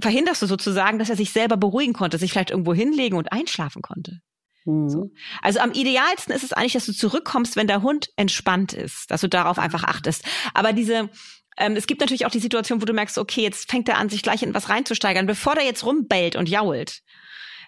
[0.00, 3.80] verhinderst du sozusagen, dass er sich selber beruhigen konnte, sich vielleicht irgendwo hinlegen und einschlafen
[3.80, 4.20] konnte.
[4.64, 4.88] Mhm.
[4.88, 5.10] So.
[5.42, 9.20] Also am idealsten ist es eigentlich, dass du zurückkommst, wenn der Hund entspannt ist, dass
[9.20, 10.24] du darauf einfach achtest.
[10.54, 11.08] Aber diese
[11.58, 14.08] ähm, es gibt natürlich auch die Situation, wo du merkst, okay, jetzt fängt er an,
[14.08, 17.02] sich gleich in was reinzusteigern, bevor der jetzt rumbellt und jault.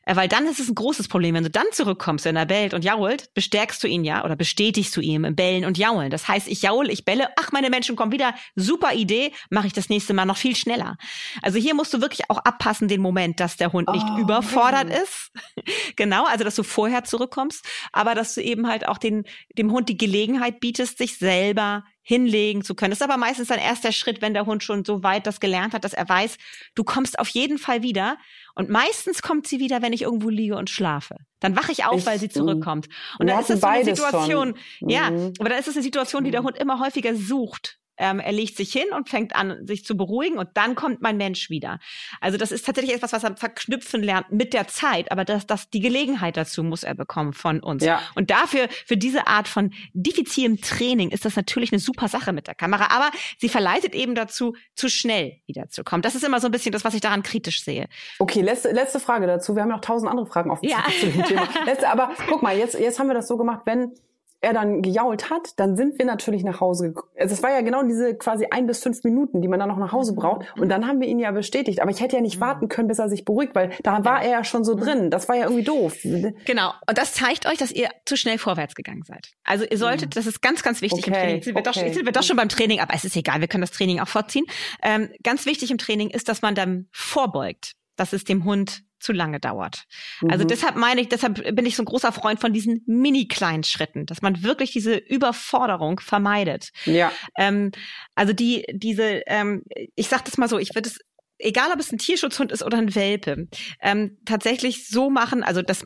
[0.05, 1.35] Äh, weil dann ist es ein großes Problem.
[1.35, 4.96] Wenn du dann zurückkommst, wenn er bellt und jault, bestärkst du ihn ja oder bestätigst
[4.96, 6.11] du ihm im Bellen und Jaulen.
[6.11, 9.72] Das heißt, ich jaul, ich belle, ach, meine Menschen kommen wieder, super Idee, mache ich
[9.72, 10.96] das nächste Mal noch viel schneller.
[11.42, 14.87] Also hier musst du wirklich auch abpassen den Moment, dass der Hund nicht Oh, überfordert
[14.87, 15.03] okay.
[15.03, 15.31] ist.
[15.96, 19.24] genau, also dass du vorher zurückkommst, aber dass du eben halt auch den,
[19.59, 22.90] dem Hund die Gelegenheit bietest, sich selber hinlegen zu können.
[22.90, 25.38] Das ist aber meistens dann erst der Schritt, wenn der Hund schon so weit das
[25.38, 26.38] gelernt hat, dass er weiß,
[26.74, 28.16] du kommst auf jeden Fall wieder.
[28.56, 31.14] Und meistens kommt sie wieder, wenn ich irgendwo liege und schlafe.
[31.38, 32.88] Dann wache ich auf, Ich- weil sie zurückkommt.
[33.20, 34.90] Und dann ist es so eine Situation, schon.
[34.90, 35.32] ja, Mhm.
[35.38, 37.78] aber dann ist es eine Situation, die der Hund immer häufiger sucht.
[38.00, 41.16] Ähm, er legt sich hin und fängt an, sich zu beruhigen und dann kommt mein
[41.16, 41.78] Mensch wieder.
[42.20, 45.70] Also das ist tatsächlich etwas, was er verknüpfen lernt mit der Zeit, aber das, das,
[45.70, 47.84] die Gelegenheit dazu muss er bekommen von uns.
[47.84, 48.00] Ja.
[48.14, 52.46] Und dafür, für diese Art von diffizilem Training ist das natürlich eine super Sache mit
[52.46, 56.02] der Kamera, aber sie verleitet eben dazu, zu schnell wiederzukommen.
[56.02, 57.88] Das ist immer so ein bisschen das, was ich daran kritisch sehe.
[58.18, 59.54] Okay, letzte, letzte Frage dazu.
[59.54, 60.84] Wir haben noch tausend andere Fragen auf Ja.
[61.00, 61.48] zu dem Thema.
[61.66, 63.92] Letzte, aber guck mal, jetzt, jetzt haben wir das so gemacht, wenn
[64.40, 67.12] er dann gejault hat, dann sind wir natürlich nach Hause gekommen.
[67.18, 69.76] Also es war ja genau diese quasi ein bis fünf Minuten, die man dann noch
[69.76, 70.46] nach Hause braucht.
[70.59, 71.81] Und dann haben wir ihn ja bestätigt.
[71.81, 74.31] Aber ich hätte ja nicht warten können, bis er sich beruhigt, weil da war er
[74.31, 75.11] ja schon so drin.
[75.11, 75.98] Das war ja irgendwie doof.
[76.46, 76.72] Genau.
[76.88, 79.31] Und das zeigt euch, dass ihr zu schnell vorwärts gegangen seid.
[79.44, 81.37] Also ihr solltet, das ist ganz, ganz wichtig im Okay, Training.
[81.37, 81.87] Jetzt sind, wir doch, okay.
[81.87, 84.00] jetzt sind wir doch schon beim Training, aber es ist egal, wir können das Training
[84.00, 84.46] auch vorziehen.
[84.83, 89.12] Ähm, ganz wichtig im Training ist, dass man dann vorbeugt, dass es dem Hund zu
[89.12, 89.84] lange dauert.
[90.28, 90.48] Also Mhm.
[90.48, 94.06] deshalb meine ich, deshalb bin ich so ein großer Freund von diesen mini kleinen Schritten,
[94.06, 96.70] dass man wirklich diese Überforderung vermeidet.
[96.84, 97.10] Ja.
[97.36, 97.72] Ähm,
[98.14, 99.62] also die, diese, ähm,
[99.94, 100.98] ich sag das mal so, ich würde es,
[101.42, 103.48] egal ob es ein Tierschutzhund ist oder ein Welpe,
[103.80, 105.84] ähm, tatsächlich so machen, also das,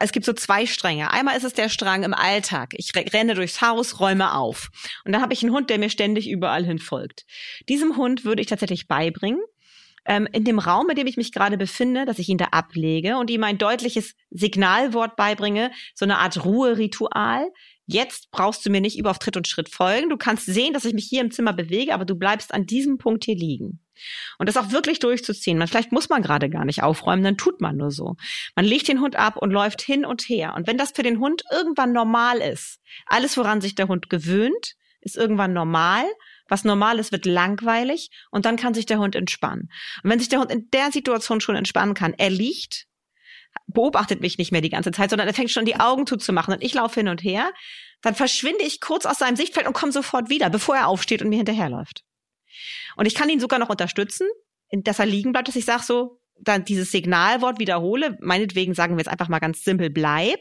[0.00, 1.12] es gibt so zwei Stränge.
[1.12, 2.70] Einmal ist es der Strang im Alltag.
[2.76, 4.70] Ich re- renne durchs Haus, räume auf.
[5.04, 7.26] Und dann habe ich einen Hund, der mir ständig überall hin folgt.
[7.68, 9.38] Diesem Hund würde ich tatsächlich beibringen,
[10.08, 13.18] ähm, in dem Raum, in dem ich mich gerade befinde, dass ich ihn da ablege
[13.18, 17.46] und ihm ein deutliches Signalwort beibringe, so eine Art Ruheritual.
[17.86, 20.08] Jetzt brauchst du mir nicht über auf Tritt und Schritt folgen.
[20.08, 22.98] Du kannst sehen, dass ich mich hier im Zimmer bewege, aber du bleibst an diesem
[22.98, 23.80] Punkt hier liegen.
[24.38, 25.58] Und das auch wirklich durchzuziehen.
[25.58, 28.16] Man, vielleicht muss man gerade gar nicht aufräumen, dann tut man nur so.
[28.56, 30.54] Man legt den Hund ab und läuft hin und her.
[30.56, 34.74] Und wenn das für den Hund irgendwann normal ist, alles, woran sich der Hund gewöhnt,
[35.00, 36.04] ist irgendwann normal.
[36.48, 39.70] Was normal ist, wird langweilig und dann kann sich der Hund entspannen.
[40.02, 42.86] Und wenn sich der Hund in der Situation schon entspannen kann, er liegt,
[43.66, 46.62] beobachtet mich nicht mehr die ganze Zeit, sondern er fängt schon die Augen zuzumachen und
[46.62, 47.50] ich laufe hin und her,
[48.02, 51.28] dann verschwinde ich kurz aus seinem Sichtfeld und komme sofort wieder, bevor er aufsteht und
[51.28, 52.04] mir hinterherläuft.
[52.96, 54.26] Und ich kann ihn sogar noch unterstützen,
[54.70, 59.00] dass er liegen bleibt, dass ich sage so, dann dieses Signalwort wiederhole, meinetwegen sagen wir
[59.00, 60.40] jetzt einfach mal ganz simpel, bleib.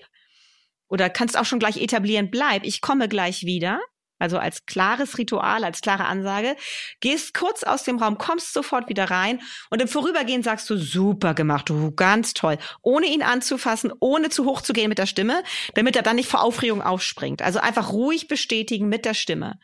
[0.88, 3.80] Oder kannst auch schon gleich etablieren, bleib, ich komme gleich wieder.
[4.20, 6.56] Also als klares Ritual, als klare Ansage.
[7.00, 11.34] Gehst kurz aus dem Raum, kommst sofort wieder rein und im Vorübergehen sagst du, super
[11.34, 12.58] gemacht, du, ganz toll.
[12.82, 15.44] Ohne ihn anzufassen, ohne zu hoch zu gehen mit der Stimme,
[15.76, 17.42] damit er dann nicht vor Aufregung aufspringt.
[17.42, 19.60] Also einfach ruhig bestätigen mit der Stimme.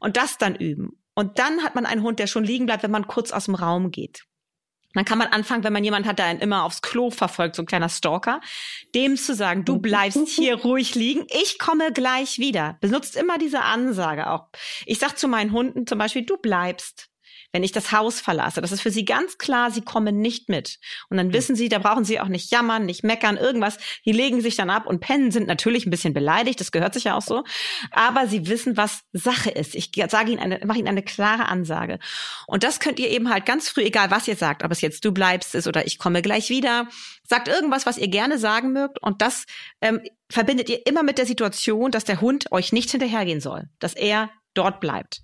[0.00, 0.98] Und das dann üben.
[1.14, 3.54] Und dann hat man einen Hund, der schon liegen bleibt, wenn man kurz aus dem
[3.54, 4.24] Raum geht.
[4.94, 7.62] Dann kann man anfangen, wenn man jemanden hat, der einen immer aufs Klo verfolgt, so
[7.62, 8.40] ein kleiner Stalker,
[8.94, 12.78] dem zu sagen, du bleibst hier ruhig liegen, ich komme gleich wieder.
[12.80, 14.48] Benutzt immer diese Ansage auch.
[14.86, 17.10] Ich sag zu meinen Hunden zum Beispiel, du bleibst
[17.56, 18.60] wenn ich das Haus verlasse.
[18.60, 20.78] Das ist für sie ganz klar, sie kommen nicht mit.
[21.08, 23.78] Und dann wissen sie, da brauchen sie auch nicht jammern, nicht meckern, irgendwas.
[24.04, 27.04] Die legen sich dann ab und pennen, sind natürlich ein bisschen beleidigt, das gehört sich
[27.04, 27.44] ja auch so.
[27.92, 29.74] Aber sie wissen, was Sache ist.
[29.74, 31.98] Ich sage ihnen eine, mache ihnen eine klare Ansage.
[32.46, 35.02] Und das könnt ihr eben halt ganz früh, egal was ihr sagt, ob es jetzt
[35.06, 36.88] du bleibst ist oder ich komme gleich wieder,
[37.26, 39.02] sagt irgendwas, was ihr gerne sagen mögt.
[39.02, 39.46] Und das
[39.80, 43.94] ähm, verbindet ihr immer mit der Situation, dass der Hund euch nicht hinterhergehen soll, dass
[43.94, 45.20] er dort bleibt.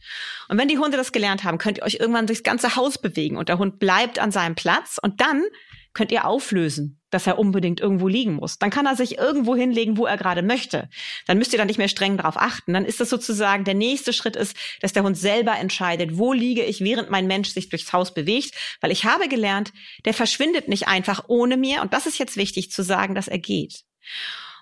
[0.49, 3.37] Und wenn die Hunde das gelernt haben, könnt ihr euch irgendwann durchs ganze Haus bewegen
[3.37, 5.43] und der Hund bleibt an seinem Platz und dann
[5.95, 8.59] könnt ihr auflösen, dass er unbedingt irgendwo liegen muss.
[8.59, 10.89] Dann kann er sich irgendwo hinlegen, wo er gerade möchte.
[11.27, 12.73] Dann müsst ihr da nicht mehr streng darauf achten.
[12.73, 16.65] Dann ist das sozusagen der nächste Schritt ist, dass der Hund selber entscheidet, wo liege
[16.65, 18.55] ich, während mein Mensch sich durchs Haus bewegt.
[18.81, 19.73] Weil ich habe gelernt,
[20.07, 21.83] der verschwindet nicht einfach ohne mir.
[21.83, 23.85] Und das ist jetzt wichtig zu sagen, dass er geht.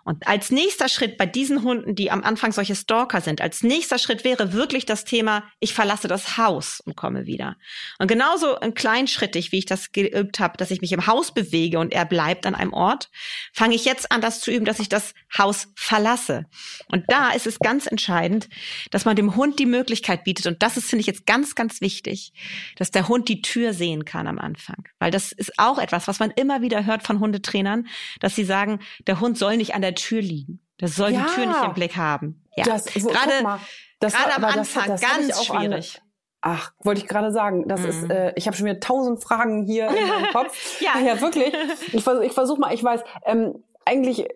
[0.05, 3.99] Und als nächster Schritt bei diesen Hunden, die am Anfang solche Stalker sind, als nächster
[3.99, 7.57] Schritt wäre wirklich das Thema, ich verlasse das Haus und komme wieder.
[7.99, 11.79] Und genauso ein kleinschrittig, wie ich das geübt habe, dass ich mich im Haus bewege
[11.79, 13.11] und er bleibt an einem Ort,
[13.53, 16.47] fange ich jetzt an, das zu üben, dass ich das Haus verlasse.
[16.89, 18.49] Und da ist es ganz entscheidend,
[18.91, 21.81] dass man dem Hund die Möglichkeit bietet, und das ist, finde ich, jetzt ganz, ganz
[21.81, 22.33] wichtig,
[22.77, 24.89] dass der Hund die Tür sehen kann am Anfang.
[24.99, 27.87] Weil das ist auch etwas, was man immer wieder hört von Hundetrainern,
[28.21, 30.61] dass sie sagen, der Hund soll nicht an der Tür liegen.
[30.81, 31.27] Der soll Ja.
[31.29, 32.45] die Tür nicht im Blick haben.
[32.57, 32.65] Ja.
[32.65, 33.59] Das, so, Gerade- mal,
[34.01, 36.03] das, gerade am das, Anfang das ich ganz auch an- schwierig.
[36.43, 37.89] Ach, wollte ich gerade sagen, das Mhm.
[37.89, 40.81] ist, äh, ich habe schon wieder tausend Fragen hier in meinem Kopf.
[40.81, 40.99] Ja.
[40.99, 41.53] ja wirklich.
[41.93, 44.27] Ich versuche ich versuch mal, ich weiß, ähm, eigentlich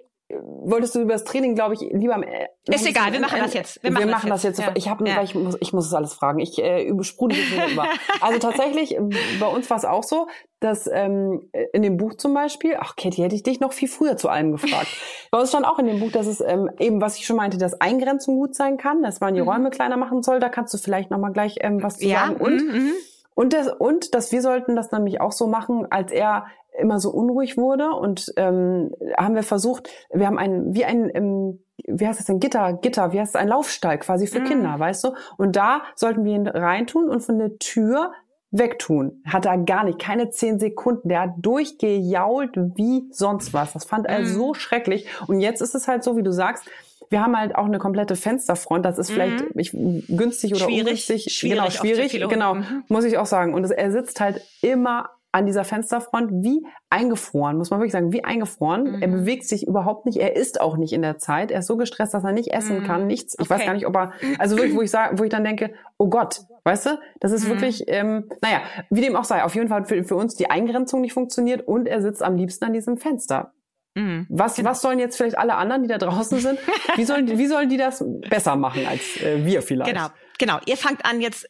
[0.42, 3.36] wolltest du über das Training, glaube ich, lieber am äh, noch Ist egal, wir machen
[3.38, 3.82] das Ende- jetzt.
[3.82, 4.58] Wir, machen, das jetzt.
[4.58, 4.72] Ja.
[4.74, 5.22] Ich habe, Ja.
[5.22, 6.38] ich muss, ich muss es alles fragen.
[6.40, 7.84] Ich äh, übersprudel nur über.
[8.20, 9.00] Also tatsächlich, äh,
[9.40, 10.26] bei uns war es auch so,
[10.60, 14.16] dass ähm, in dem Buch zum Beispiel, ach Katie, hätte ich dich noch viel früher
[14.16, 14.88] zu allem gefragt.
[15.30, 17.58] bei uns stand auch in dem Buch, dass es ähm, eben, was ich schon meinte,
[17.58, 19.48] dass Eingrenzung gut sein kann, dass man die Mhm.
[19.48, 20.40] Räume kleiner machen soll.
[20.40, 22.36] Da kannst du vielleicht noch mal gleich ähm, was zu Ja, sagen.
[22.36, 22.92] Und mhm, mhm.
[23.34, 26.46] und, das, und dass wir sollten das nämlich auch so machen, als er
[26.78, 31.60] immer so unruhig wurde und ähm, haben wir versucht, wir haben ein, wie ein, ähm,
[31.86, 34.44] wie heißt das denn, Gitter, Gitter, wie heißt das, ein Laufstall quasi für Mhm.
[34.44, 35.14] Kinder, weißt du?
[35.36, 38.12] Und da sollten wir ihn reintun und von der Tür
[38.50, 39.20] wegtun.
[39.26, 41.08] Hat er gar nicht, keine zehn Sekunden.
[41.08, 43.72] Der hat durchgejault wie sonst was.
[43.72, 44.26] Das fand er Mhm.
[44.26, 45.06] so schrecklich.
[45.26, 46.64] Und jetzt ist es halt so, wie du sagst,
[47.10, 48.84] wir haben halt auch eine komplette Fensterfront.
[48.84, 50.68] Das ist vielleicht ich, günstig oder Mhm.
[50.70, 50.80] Schwierig.
[50.86, 51.32] ungünstig.
[51.34, 52.12] Schwierig genau, schwierig.
[52.28, 52.84] Genau, Mhm.
[52.88, 53.54] muss ich auch sagen.
[53.54, 58.22] Und er sitzt halt immer an dieser Fensterfront wie eingefroren, muss man wirklich sagen, wie
[58.24, 58.84] eingefroren.
[58.96, 59.02] Mhm.
[59.02, 60.18] Er bewegt sich überhaupt nicht.
[60.18, 61.50] Er isst auch nicht in der Zeit.
[61.50, 62.84] Er ist so gestresst, dass er nicht essen Mhm.
[62.86, 63.34] kann, nichts.
[63.34, 63.50] Ich Okay.
[63.50, 66.08] weiß gar nicht, ob er, also wirklich, wo ich sage, wo ich dann denke, oh
[66.08, 67.48] Gott, weißt du, das ist Mhm.
[67.50, 70.48] wirklich, ähm, naja, wie dem auch sei, auf jeden Fall hat für, für uns die
[70.50, 73.52] Eingrenzung nicht funktioniert und er sitzt am liebsten an diesem Fenster.
[73.96, 74.26] Mhm.
[74.28, 76.58] Was, was sollen jetzt vielleicht alle anderen, die da draußen sind,
[76.96, 79.92] wie sollen, die- wie sollen die das besser machen als äh, wir vielleicht?
[79.92, 80.06] Genau,
[80.38, 80.58] genau.
[80.66, 81.48] Ihr fangt an jetzt,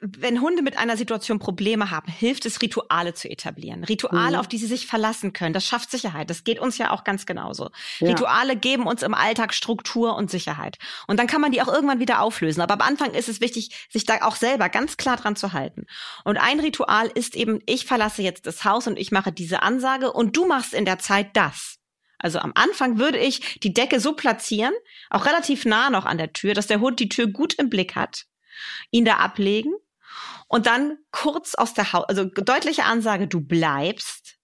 [0.00, 3.84] wenn Hunde mit einer Situation Probleme haben, hilft es, Rituale zu etablieren.
[3.84, 4.40] Rituale, Mhm.
[4.40, 5.52] auf die sie sich verlassen können.
[5.52, 6.30] Das schafft Sicherheit.
[6.30, 7.70] Das geht uns ja auch ganz genauso.
[8.00, 8.08] Ja.
[8.08, 10.78] Rituale geben uns im Alltag Struktur und Sicherheit.
[11.06, 12.60] Und dann kann man die auch irgendwann wieder auflösen.
[12.60, 15.86] Aber am Anfang ist es wichtig, sich da auch selber ganz klar dran zu halten.
[16.24, 20.12] Und ein Ritual ist eben, ich verlasse jetzt das Haus und ich mache diese Ansage
[20.12, 21.76] und du machst in der Zeit das.
[22.18, 24.74] Also am Anfang würde ich die Decke so platzieren,
[25.08, 27.94] auch relativ nah noch an der Tür, dass der Hund die Tür gut im Blick
[27.94, 28.24] hat,
[28.90, 29.72] ihn da ablegen
[30.48, 34.36] und dann kurz aus der Haus, also deutliche Ansage, du bleibst,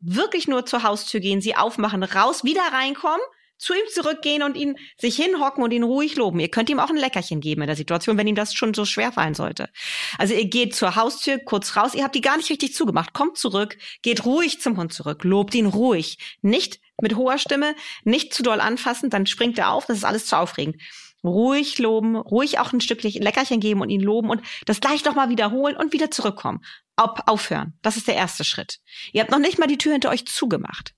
[0.00, 3.20] wirklich nur zur Haustür gehen, sie aufmachen, raus, wieder reinkommen,
[3.62, 6.40] zu ihm zurückgehen und ihn sich hinhocken und ihn ruhig loben.
[6.40, 8.84] Ihr könnt ihm auch ein Leckerchen geben in der Situation, wenn ihm das schon so
[8.84, 9.70] schwer fallen sollte.
[10.18, 13.38] Also ihr geht zur Haustür kurz raus, ihr habt die gar nicht richtig zugemacht, kommt
[13.38, 18.42] zurück, geht ruhig zum Hund zurück, lobt ihn ruhig, nicht mit hoher Stimme, nicht zu
[18.42, 20.82] doll anfassen, dann springt er auf, das ist alles zu aufregend.
[21.24, 25.28] Ruhig loben, ruhig auch ein Stückchen Leckerchen geben und ihn loben und das gleich nochmal
[25.28, 26.64] wiederholen und wieder zurückkommen.
[26.96, 27.78] Auf, aufhören.
[27.82, 28.80] Das ist der erste Schritt.
[29.12, 30.94] Ihr habt noch nicht mal die Tür hinter euch zugemacht.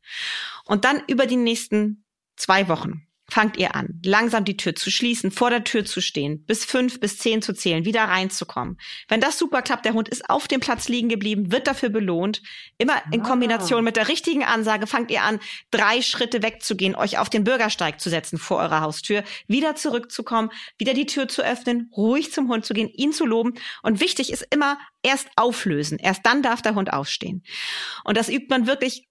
[0.65, 2.05] Und dann über die nächsten
[2.37, 6.45] zwei Wochen fangt ihr an, langsam die Tür zu schließen, vor der Tür zu stehen,
[6.45, 8.79] bis fünf, bis zehn zu zählen, wieder reinzukommen.
[9.09, 12.43] Wenn das super klappt, der Hund ist auf dem Platz liegen geblieben, wird dafür belohnt.
[12.79, 13.29] Immer in Ah.
[13.29, 18.01] Kombination mit der richtigen Ansage fangt ihr an, drei Schritte wegzugehen, euch auf den Bürgersteig
[18.01, 22.67] zu setzen vor eurer Haustür, wieder zurückzukommen, wieder die Tür zu öffnen, ruhig zum Hund
[22.67, 23.55] zu gehen, ihn zu loben.
[23.83, 25.99] Und wichtig ist immer erst auflösen.
[25.99, 27.43] Erst dann darf der Hund aufstehen.
[28.05, 29.07] Und das übt man wirklich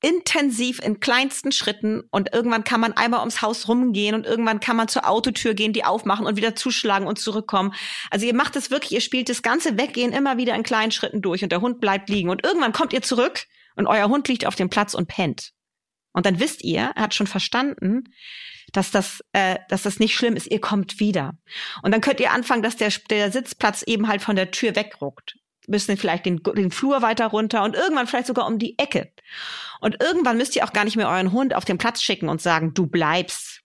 [0.00, 4.76] intensiv in kleinsten Schritten und irgendwann kann man einmal ums Haus rumgehen und irgendwann kann
[4.76, 7.72] man zur Autotür gehen, die aufmachen und wieder zuschlagen und zurückkommen.
[8.10, 11.22] Also ihr macht es wirklich, ihr spielt das ganze Weggehen immer wieder in kleinen Schritten
[11.22, 14.46] durch und der Hund bleibt liegen und irgendwann kommt ihr zurück und euer Hund liegt
[14.46, 15.52] auf dem Platz und pennt.
[16.12, 18.04] Und dann wisst ihr, er hat schon verstanden,
[18.72, 20.50] dass das, äh, dass das nicht schlimm ist.
[20.50, 21.32] Ihr kommt wieder.
[21.82, 25.36] Und dann könnt ihr anfangen, dass der, der Sitzplatz eben halt von der Tür wegruckt.
[25.66, 29.10] Müssen vielleicht den, den Flur weiter runter und irgendwann vielleicht sogar um die Ecke.
[29.80, 32.40] Und irgendwann müsst ihr auch gar nicht mehr euren Hund auf den Platz schicken und
[32.40, 33.63] sagen, du bleibst.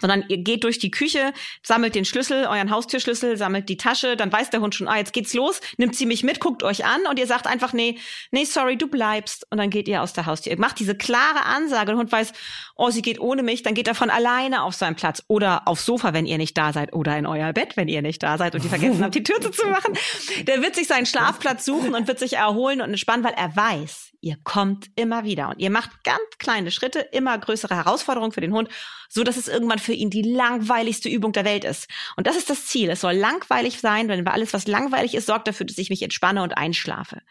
[0.00, 1.32] Sondern ihr geht durch die Küche,
[1.62, 5.12] sammelt den Schlüssel, euren Haustürschlüssel, sammelt die Tasche, dann weiß der Hund schon, ah, jetzt
[5.12, 7.98] geht's los, nimmt sie mich mit, guckt euch an und ihr sagt einfach, nee,
[8.30, 9.46] nee, sorry, du bleibst.
[9.50, 10.52] Und dann geht ihr aus der Haustür.
[10.52, 12.32] Ihr macht diese klare Ansage, der Hund weiß,
[12.76, 15.84] oh, sie geht ohne mich, dann geht er von alleine auf seinen Platz oder aufs
[15.84, 18.54] Sofa, wenn ihr nicht da seid oder in euer Bett, wenn ihr nicht da seid
[18.54, 19.94] und ihr vergessen habt, die Tür zuzumachen.
[20.42, 24.07] Der wird sich seinen Schlafplatz suchen und wird sich erholen und entspannen, weil er weiß,
[24.20, 28.52] ihr kommt immer wieder und ihr macht ganz kleine Schritte, immer größere Herausforderungen für den
[28.52, 28.68] Hund,
[29.08, 31.88] so dass es irgendwann für ihn die langweiligste Übung der Welt ist.
[32.16, 32.90] Und das ist das Ziel.
[32.90, 36.42] Es soll langweilig sein, denn alles, was langweilig ist, sorgt dafür, dass ich mich entspanne
[36.42, 37.22] und einschlafe.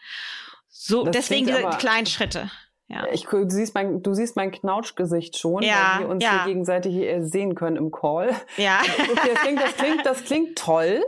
[0.68, 2.50] So, Das deswegen diese aber- kleinen Schritte.
[2.90, 3.06] Ja.
[3.12, 6.44] Ich, du siehst mein, du siehst mein Knautschgesicht schon, Ja, weil wir uns ja.
[6.44, 8.34] hier gegenseitig äh, sehen können im Call.
[8.56, 8.80] Ja.
[9.10, 11.04] Okay, das klingt, das klingt, das klingt toll.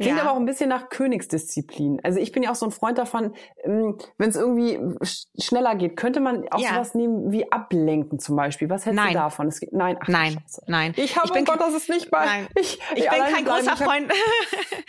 [0.00, 0.22] Klingt Ja.
[0.24, 2.00] aber auch ein bisschen nach Königsdisziplin.
[2.02, 5.96] Also ich bin ja auch so ein Freund davon, wenn es irgendwie sch schneller geht,
[5.96, 6.70] könnte man auch Ja.
[6.74, 8.68] sowas nehmen wie ablenken zum Beispiel.
[8.70, 9.12] Was hältst Nein.
[9.12, 9.46] du davon?
[9.48, 10.62] Es geht, nein, ach, Nein, Scheiße.
[10.66, 10.94] nein.
[10.96, 12.26] Ich habe, Ich bin oh Gott, das ist nicht mal.
[12.26, 12.48] Nein.
[12.58, 14.12] Ich, Ich bin alleine kein großer ich hab- Freund.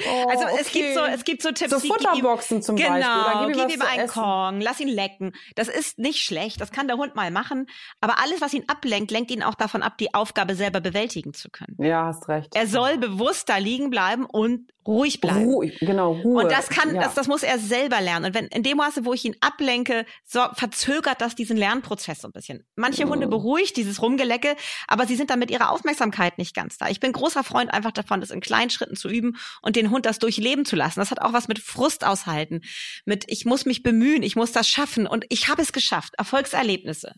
[0.08, 0.80] Oh, also es okay.
[0.82, 1.72] gibt so, es gibt so Tipps.
[1.72, 3.12] So Futterboxen zum genau, Beispiel.
[3.16, 4.22] Oder gib ihm, gib ihm einen essen.
[4.22, 5.32] Kong, lass ihn lecken.
[5.56, 7.68] Das ist nicht schlecht, das kann der Hund mal machen.
[8.02, 11.50] Aber alles, was ihn ablenkt, lenkt ihn auch davon ab, die Aufgabe selber bewältigen zu
[11.50, 11.76] können.
[11.80, 12.54] Ja, hast recht.
[12.56, 15.46] Er soll bewusst da liegen bleiben und ruhig bleiben.
[15.46, 16.44] Ruhig, genau, Ruhe.
[16.44, 17.04] Und das kann, ja.
[17.04, 18.28] das, das muss er selber lernen.
[18.28, 22.28] Und wenn in dem Maße, wo ich ihn ablenke, so, verzögert das diesen Lernprozess so
[22.28, 22.66] ein bisschen.
[22.76, 24.56] Manche Hunde beruhigt dieses Rumgelecke,
[24.88, 26.90] aber sie sind dann mit ihrer Aufmerksamkeit nicht ganz da.
[26.90, 30.06] Ich bin großer Freund einfach davon, das in kleinen Schritten zu üben und den Hund
[30.06, 31.00] das durchleben zu lassen.
[31.00, 32.62] Das hat auch was mit Frust aushalten,
[33.06, 36.14] mit ich muss mich bemühen, ich muss das schaffen und ich habe es geschafft.
[36.18, 37.14] Erfolgserlebnisse.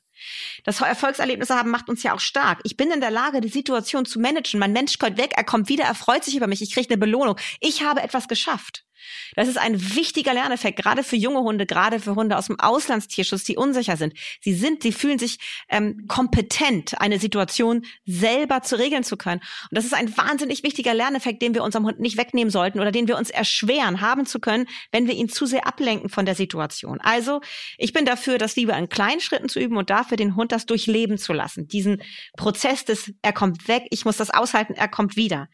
[0.63, 2.60] Das Erfolgserlebnisse haben macht uns ja auch stark.
[2.63, 4.60] Ich bin in der Lage, die Situation zu managen.
[4.60, 6.97] Mein Mensch kommt weg, er kommt wieder, er freut sich über mich, ich kriege eine
[6.97, 7.38] Belohnung.
[7.60, 8.87] Ich habe etwas geschafft.
[9.36, 13.43] Das ist ein wichtiger Lerneffekt, gerade für junge Hunde, gerade für Hunde aus dem Auslandstierschutz,
[13.43, 14.13] die unsicher sind.
[14.41, 19.41] Sie sind, sie fühlen sich ähm, kompetent, eine Situation selber zu regeln zu können.
[19.69, 22.91] Und das ist ein wahnsinnig wichtiger Lerneffekt, den wir unserem Hund nicht wegnehmen sollten oder
[22.91, 26.36] den wir uns erschweren haben zu können, wenn wir ihn zu sehr ablenken von der
[26.36, 26.99] Situation.
[27.01, 27.41] Also,
[27.77, 30.65] ich bin dafür, das lieber in kleinen Schritten zu üben und dafür den Hund das
[30.65, 31.67] durchleben zu lassen.
[31.67, 32.01] Diesen
[32.36, 35.49] Prozess des, er kommt weg, ich muss das aushalten, er kommt wieder.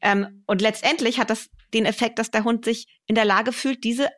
[0.00, 3.82] Ähm, und letztendlich hat das den Effekt, dass der Hund sich in der Lage fühlt,
[3.84, 4.08] diese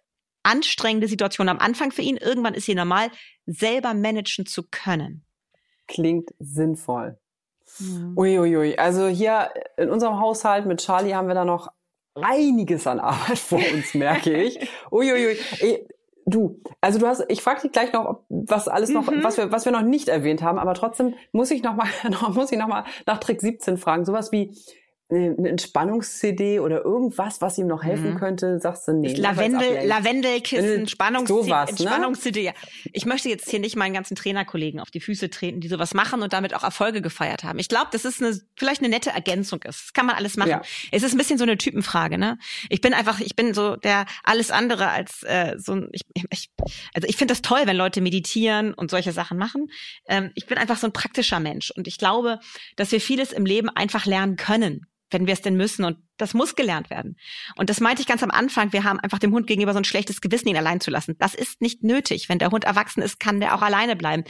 [0.42, 3.08] anstrengende Situation am Anfang für ihn, irgendwann ist sie normal,
[3.46, 5.24] selber managen zu können.
[5.86, 7.18] Klingt sinnvoll.
[7.78, 8.14] Mhm.
[8.16, 8.76] Uiuiui.
[8.78, 11.68] Also hier in unserem Haushalt mit Charlie haben wir da noch
[12.14, 14.58] einiges an Arbeit vor uns, merke ich.
[14.90, 15.36] Uiuiui.
[15.60, 15.86] Ey,
[16.30, 19.24] Du, also du hast, ich frage dich gleich noch, ob- was alles noch, Mhm.
[19.24, 22.34] was wir, was wir noch nicht erwähnt haben, aber trotzdem muss ich noch mal, noch,
[22.34, 24.04] muss ich noch mal nach Trick 17 fragen.
[24.04, 24.54] Sowas wie
[25.10, 28.18] eine Entspannungs-CD oder irgendwas, was ihm noch helfen Mhm.
[28.18, 29.14] könnte, sagst du, nee.
[29.14, 29.86] Lavendel.
[29.86, 31.78] Lavendelkissen, Wenn- Spannungs sowas, ne?
[31.78, 32.42] Entspannungs-CD.
[32.44, 32.52] Ja.
[32.92, 36.20] Ich möchte jetzt hier nicht meinen ganzen Trainerkollegen auf die Füße treten, die sowas machen
[36.22, 37.58] und damit auch Erfolge gefeiert haben.
[37.58, 39.84] Ich glaube, das ist eine, vielleicht eine nette Ergänzung ist.
[39.86, 40.50] Das kann man alles machen.
[40.50, 40.62] Ja.
[40.92, 42.38] Es ist ein bisschen so eine Typenfrage, ne?
[42.68, 46.50] Ich bin einfach, ich bin so der alles andere als äh, so ein, ich, ich,
[46.92, 49.68] also ich finde das toll, wenn Leute meditieren und solche Sachen machen.
[50.06, 52.40] Ähm, ich bin einfach so ein praktischer Mensch und ich glaube,
[52.76, 55.84] dass wir vieles im Leben einfach lernen können wenn wir es denn müssen.
[55.84, 57.16] Und das muss gelernt werden.
[57.56, 58.72] Und das meinte ich ganz am Anfang.
[58.72, 61.16] Wir haben einfach dem Hund gegenüber so ein schlechtes Gewissen, ihn allein zu lassen.
[61.18, 62.28] Das ist nicht nötig.
[62.28, 64.24] Wenn der Hund erwachsen ist, kann der auch alleine bleiben.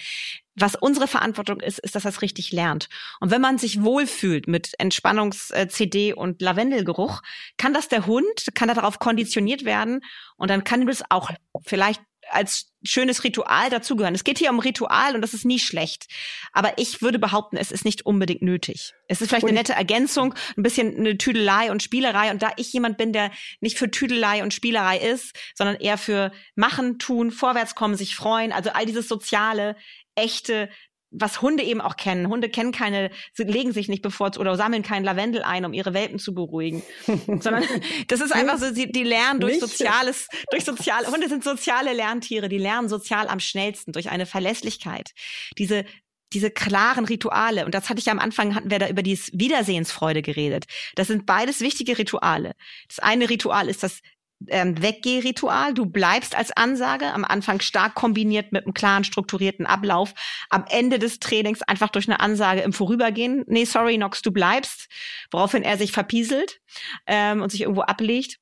[0.54, 2.88] Was unsere Verantwortung ist, ist, dass er es richtig lernt.
[3.20, 7.22] Und wenn man sich wohlfühlt mit Entspannungs-CD und Lavendelgeruch,
[7.56, 10.00] kann das der Hund, kann er darauf konditioniert werden.
[10.36, 11.30] Und dann kann das auch
[11.64, 14.14] vielleicht als schönes Ritual dazugehören.
[14.14, 16.06] Es geht hier um Ritual und das ist nie schlecht.
[16.52, 18.92] Aber ich würde behaupten, es ist nicht unbedingt nötig.
[19.08, 22.30] Es ist vielleicht Und eine nette Ergänzung, ein bisschen eine Tüdelei und Spielerei.
[22.30, 26.32] Und da ich jemand bin, der nicht für Tüdelei und Spielerei ist, sondern eher für
[26.54, 29.76] machen, tun, vorwärtskommen, sich freuen, also all dieses soziale,
[30.14, 30.68] echte,
[31.10, 32.28] was Hunde eben auch kennen.
[32.28, 35.94] Hunde kennen keine, sie legen sich nicht bevorzugt oder sammeln keinen Lavendel ein, um ihre
[35.94, 36.82] Welpen zu beruhigen.
[37.06, 37.64] Sondern
[38.08, 39.66] das ist einfach so, die, die lernen durch Nicht?
[39.66, 45.12] soziales, durch soziale, Hunde sind soziale Lerntiere, die lernen sozial am schnellsten durch eine Verlässlichkeit.
[45.56, 45.84] Diese,
[46.32, 47.64] diese klaren Rituale.
[47.64, 50.66] Und das hatte ich ja am Anfang, hatten wir da über die Wiedersehensfreude geredet.
[50.94, 52.52] Das sind beides wichtige Rituale.
[52.88, 54.00] Das eine Ritual ist das
[54.46, 55.74] ähm, Weggeh-Ritual.
[55.74, 60.14] Du bleibst als Ansage, am Anfang stark kombiniert mit einem klaren, strukturierten Ablauf.
[60.50, 64.88] Am Ende des Trainings einfach durch eine Ansage im Vorübergehen, nee, sorry, Nox, du bleibst,
[65.30, 66.60] woraufhin er sich verpieselt
[67.06, 68.38] ähm, und sich irgendwo ablegt.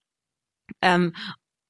[0.82, 1.14] Ähm,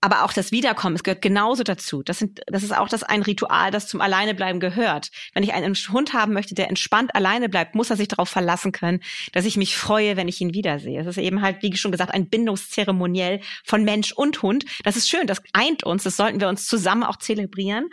[0.07, 2.05] aber auch das Wiederkommen, es gehört genauso dazu.
[2.05, 5.11] Das, sind, das ist auch das ein Ritual, das zum Alleinebleiben gehört.
[5.35, 8.71] Wenn ich einen Hund haben möchte, der entspannt alleine bleibt, muss er sich darauf verlassen
[8.71, 9.01] können,
[9.33, 11.01] dass ich mich freue, wenn ich ihn wiedersehe.
[11.01, 14.65] Es ist eben halt, wie schon gesagt, ein Bindungszeremoniell von Mensch und Hund.
[14.85, 17.89] Das ist schön, das eint uns, das sollten wir uns zusammen auch zelebrieren.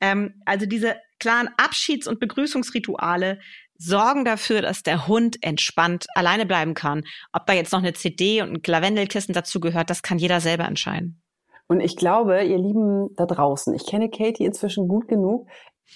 [0.00, 3.40] Ähm, also diese klaren Abschieds- und Begrüßungsrituale
[3.78, 7.02] sorgen dafür, dass der Hund entspannt alleine bleiben kann.
[7.32, 10.64] Ob da jetzt noch eine CD und ein Lavendelkissen dazu gehört, das kann jeder selber
[10.64, 11.20] entscheiden.
[11.68, 15.46] Und ich glaube, ihr Lieben da draußen, ich kenne Katie inzwischen gut genug.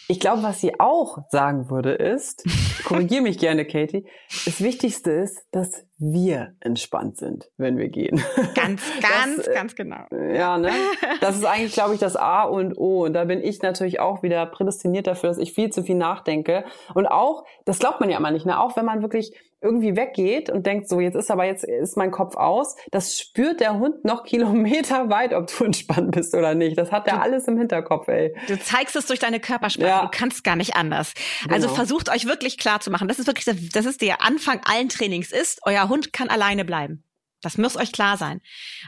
[0.08, 2.44] Ich glaube, was sie auch sagen würde, ist,
[2.84, 4.06] korrigiere mich gerne, Katie,
[4.44, 8.22] das Wichtigste ist, dass wir entspannt sind, wenn wir gehen.
[8.54, 10.04] Ganz, Das, ganz, äh, ganz genau.
[10.10, 10.70] Ja, ne?
[11.20, 13.04] Das ist eigentlich, glaube ich, das A und O.
[13.04, 16.64] Und da bin ich natürlich auch wieder prädestiniert dafür, dass ich viel zu viel nachdenke.
[16.94, 18.60] Und auch, das glaubt man ja immer nicht, ne?
[18.60, 22.10] Auch wenn man wirklich irgendwie weggeht und denkt, so, jetzt ist aber jetzt ist mein
[22.10, 26.76] Kopf aus, das spürt der Hund noch Kilometer weit, ob du entspannt bist oder nicht.
[26.76, 28.34] Das hat er alles im Hinterkopf, ey.
[28.48, 29.86] Du zeigst es durch deine Körpersprache.
[29.88, 30.02] Ja.
[30.02, 31.12] Du kannst gar nicht anders.
[31.48, 31.76] Also Genau.
[31.76, 33.08] versucht euch wirklich klar zu machen.
[33.08, 35.60] Das ist wirklich, der- das ist der Anfang allen Trainings ist.
[35.64, 37.04] Euer Hund kann alleine bleiben.
[37.44, 38.40] Das muss euch klar sein.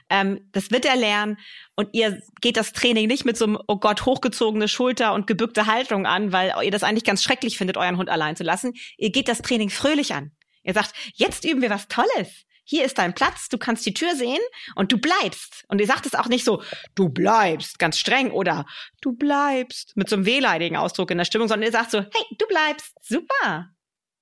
[0.08, 1.38] Ähm, das wird er lernen
[1.74, 5.66] und ihr geht das Training nicht mit so einem, oh Gott, hochgezogene Schulter und gebückte
[5.66, 8.74] Haltung an, weil ihr das eigentlich ganz schrecklich findet, euren Hund allein zu lassen.
[8.96, 10.30] Ihr geht das Training fröhlich an.
[10.64, 12.44] Ihr sagt, jetzt üben wir was Tolles.
[12.66, 14.40] Hier ist dein Platz, du kannst die Tür sehen
[14.74, 15.64] und du bleibst.
[15.68, 16.62] Und ihr sagt es auch nicht so,
[16.94, 18.64] du bleibst, ganz streng oder
[19.02, 22.36] du bleibst mit so einem wehleidigen Ausdruck in der Stimmung, sondern ihr sagt so, hey,
[22.38, 23.68] du bleibst, super.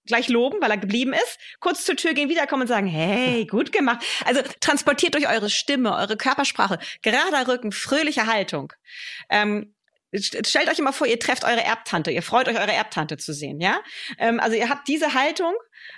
[0.06, 3.70] gleich loben, weil er geblieben ist, kurz zur Tür gehen, wiederkommen und sagen, hey, gut
[3.72, 4.04] gemacht.
[4.24, 8.72] Also transportiert durch eure Stimme, eure Körpersprache, gerader Rücken, fröhliche Haltung.
[9.30, 9.74] Ähm,
[10.14, 13.60] stellt euch immer vor, ihr trefft eure Erbtante, ihr freut euch, eure Erbtante zu sehen,
[13.60, 13.80] ja?
[14.18, 15.54] Ähm, also ihr habt diese Haltung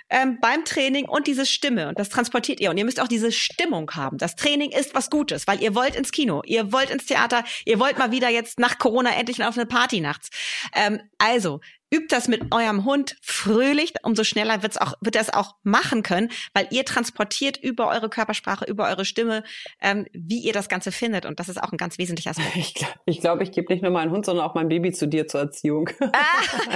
[0.09, 3.31] ähm, beim Training und diese Stimme und das transportiert ihr und ihr müsst auch diese
[3.31, 4.17] Stimmung haben.
[4.17, 7.79] Das Training ist was Gutes, weil ihr wollt ins Kino, ihr wollt ins Theater, ihr
[7.79, 10.29] wollt mal wieder jetzt nach Corona endlich auf eine Party nachts.
[10.73, 11.59] Ähm, also
[11.95, 16.01] Übt das mit eurem Hund fröhlich, umso schneller wird's auch, wird er es auch machen
[16.01, 19.43] können, weil ihr transportiert über eure Körpersprache, über eure Stimme,
[19.81, 21.25] ähm, wie ihr das Ganze findet.
[21.25, 22.55] Und das ist auch ein ganz wesentlicher Aspekt.
[22.55, 25.07] Ich glaube, ich, glaub, ich gebe nicht nur meinen Hund, sondern auch mein Baby zu
[25.07, 25.89] dir zur Erziehung.
[26.01, 26.11] Ah,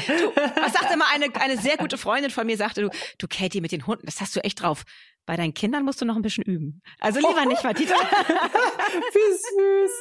[0.07, 0.13] du,
[0.61, 3.71] was sagte mal eine, eine sehr gute Freundin von mir, sagte du, du Katie mit
[3.71, 4.83] den Hunden, das hast du echt drauf.
[5.29, 6.81] Bei deinen Kindern musst du noch ein bisschen üben.
[6.99, 7.93] Also lieber nicht, Matita.
[9.13, 9.91] Wie süß.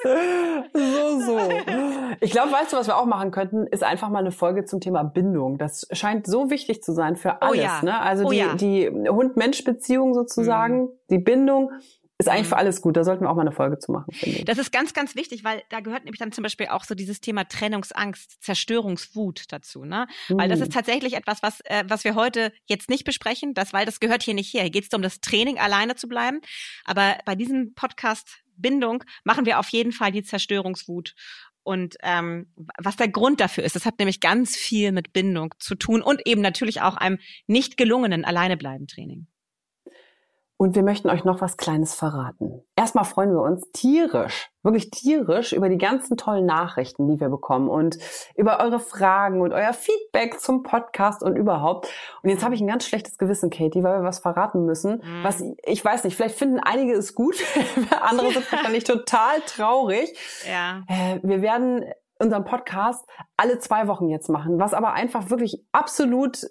[0.72, 2.16] So, so.
[2.20, 4.80] Ich glaube, weißt du, was wir auch machen könnten, ist einfach mal eine Folge zum
[4.80, 5.58] Thema Bindung.
[5.58, 7.58] Das scheint so wichtig zu sein für alles.
[7.58, 7.82] Oh ja.
[7.82, 8.00] ne?
[8.00, 8.54] Also oh die, ja.
[8.54, 10.90] die Hund-Mensch-Beziehung sozusagen, mhm.
[11.10, 11.72] die Bindung
[12.18, 12.60] ist eigentlich für mhm.
[12.60, 12.96] alles gut.
[12.96, 14.44] Da sollten wir auch mal eine Folge zu machen, finde ich.
[14.44, 17.20] Das ist ganz, ganz wichtig, weil da gehört nämlich dann zum Beispiel auch so dieses
[17.20, 20.08] Thema Trennungsangst, Zerstörungswut dazu, ne?
[20.28, 20.38] Mhm.
[20.38, 20.72] Weil das ist mhm.
[20.72, 24.34] tatsächlich etwas, was, äh, was wir heute jetzt nicht besprechen, das, weil das gehört hier
[24.34, 24.62] nicht her.
[24.62, 26.40] Hier geht es um das Training, alleine zu bleiben.
[26.84, 31.14] Aber bei diesem Podcast Bindung machen wir auf jeden Fall die Zerstörungswut
[31.62, 32.46] und ähm,
[32.78, 33.76] was der Grund dafür ist.
[33.76, 37.76] Das hat nämlich ganz viel mit Bindung zu tun und eben natürlich auch einem nicht
[37.76, 39.26] gelungenen Alleinebleiben-Training.
[40.60, 42.64] Und wir möchten euch noch was Kleines verraten.
[42.74, 47.68] Erstmal freuen wir uns tierisch, wirklich tierisch über die ganzen tollen Nachrichten, die wir bekommen
[47.68, 47.96] und
[48.34, 51.88] über eure Fragen und euer Feedback zum Podcast und überhaupt.
[52.24, 54.96] Und jetzt habe ich ein ganz schlechtes Gewissen, Katie, weil wir was verraten müssen.
[54.96, 55.22] Mhm.
[55.22, 57.36] Was ich weiß nicht, vielleicht finden einige es gut,
[58.02, 60.12] andere sind wahrscheinlich total traurig.
[60.44, 60.82] Ja.
[60.88, 61.84] Äh, wir werden
[62.18, 63.06] unseren Podcast
[63.36, 66.48] alle zwei Wochen jetzt machen, was aber einfach wirklich absolut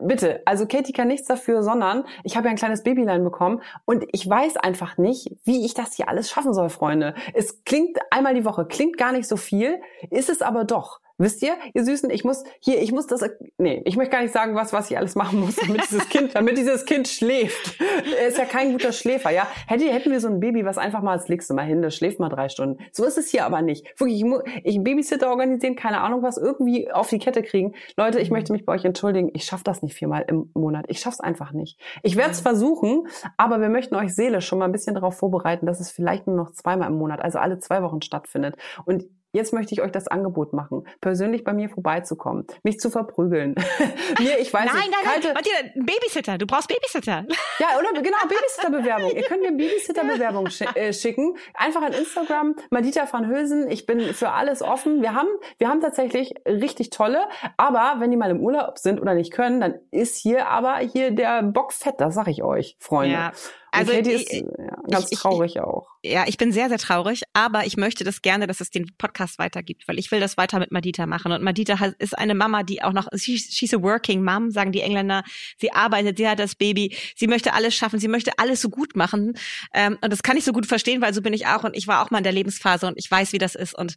[0.00, 4.04] bitte, also Katie kann nichts dafür, sondern ich habe ja ein kleines Babylein bekommen und
[4.12, 7.14] ich weiß einfach nicht, wie ich das hier alles schaffen soll, Freunde.
[7.34, 11.00] Es klingt einmal die Woche, klingt gar nicht so viel, ist es aber doch.
[11.18, 13.22] Wisst ihr, ihr Süßen, ich muss hier, ich muss das,
[13.56, 16.34] nee, ich möchte gar nicht sagen, was, was ich alles machen muss, damit dieses Kind,
[16.34, 17.78] damit dieses Kind schläft.
[18.18, 19.46] Er ist ja kein guter Schläfer, ja.
[19.66, 21.96] Hätte, hätten wir so ein Baby, was einfach mal, das legst du mal hin, das
[21.96, 22.84] schläft mal drei Stunden.
[22.92, 23.86] So ist es hier aber nicht.
[23.98, 27.74] Wirklich, ich, muss, ich Babysitter organisieren, keine Ahnung was, irgendwie auf die Kette kriegen.
[27.96, 28.36] Leute, ich mhm.
[28.36, 30.84] möchte mich bei euch entschuldigen, ich schaffe das nicht viermal im Monat.
[30.88, 31.80] Ich schaff's einfach nicht.
[32.02, 33.06] Ich werde es versuchen,
[33.38, 36.36] aber wir möchten euch seelisch schon mal ein bisschen darauf vorbereiten, dass es vielleicht nur
[36.36, 38.56] noch zweimal im Monat, also alle zwei Wochen stattfindet.
[38.84, 39.06] Und
[39.36, 43.54] Jetzt möchte ich euch das Angebot machen, persönlich bei mir vorbeizukommen, mich zu verprügeln.
[44.18, 45.34] mir, ich weiß nein, nicht, nein, kalte...
[45.34, 47.26] nein, nein, Babysitter, du brauchst Babysitter.
[47.58, 49.10] ja, oder genau, Babysitter-Bewerbung.
[49.14, 51.36] Ihr könnt mir Babysitter-Bewerbung sch äh, schicken.
[51.52, 53.70] Einfach an Instagram, Madita van Hülsen.
[53.70, 55.02] Ich bin für alles offen.
[55.02, 55.28] Wir haben,
[55.58, 57.28] wir haben tatsächlich richtig tolle,
[57.58, 61.10] aber wenn die mal im Urlaub sind oder nicht können, dann ist hier aber hier
[61.10, 63.12] der Bock fett, das sag ich euch, Freunde.
[63.12, 63.32] Ja.
[63.76, 64.42] Also Katie ist ja,
[64.90, 65.88] ganz ich, traurig ich, auch.
[66.02, 69.38] Ja, ich bin sehr, sehr traurig, aber ich möchte das gerne, dass es den Podcast
[69.38, 71.32] weitergibt, weil ich will das weiter mit Madita machen.
[71.32, 75.24] Und Madita ist eine Mama, die auch noch, she's a working mom, sagen die Engländer.
[75.58, 78.96] Sie arbeitet, sie hat das Baby, sie möchte alles schaffen, sie möchte alles so gut
[78.96, 79.34] machen.
[79.74, 81.86] Ähm, und das kann ich so gut verstehen, weil so bin ich auch und ich
[81.86, 83.76] war auch mal in der Lebensphase und ich weiß, wie das ist.
[83.76, 83.96] Und,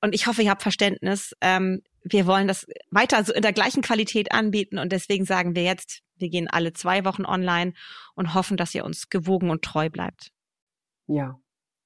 [0.00, 1.34] und ich hoffe, ihr habt Verständnis.
[1.40, 5.64] Ähm, wir wollen das weiter so in der gleichen Qualität anbieten und deswegen sagen wir
[5.64, 7.72] jetzt, wir gehen alle zwei Wochen online
[8.14, 10.32] und hoffen, dass ihr uns gewogen und treu bleibt.
[11.06, 11.40] Ja.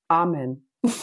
[0.09, 0.69] Amen.
[0.83, 0.97] so,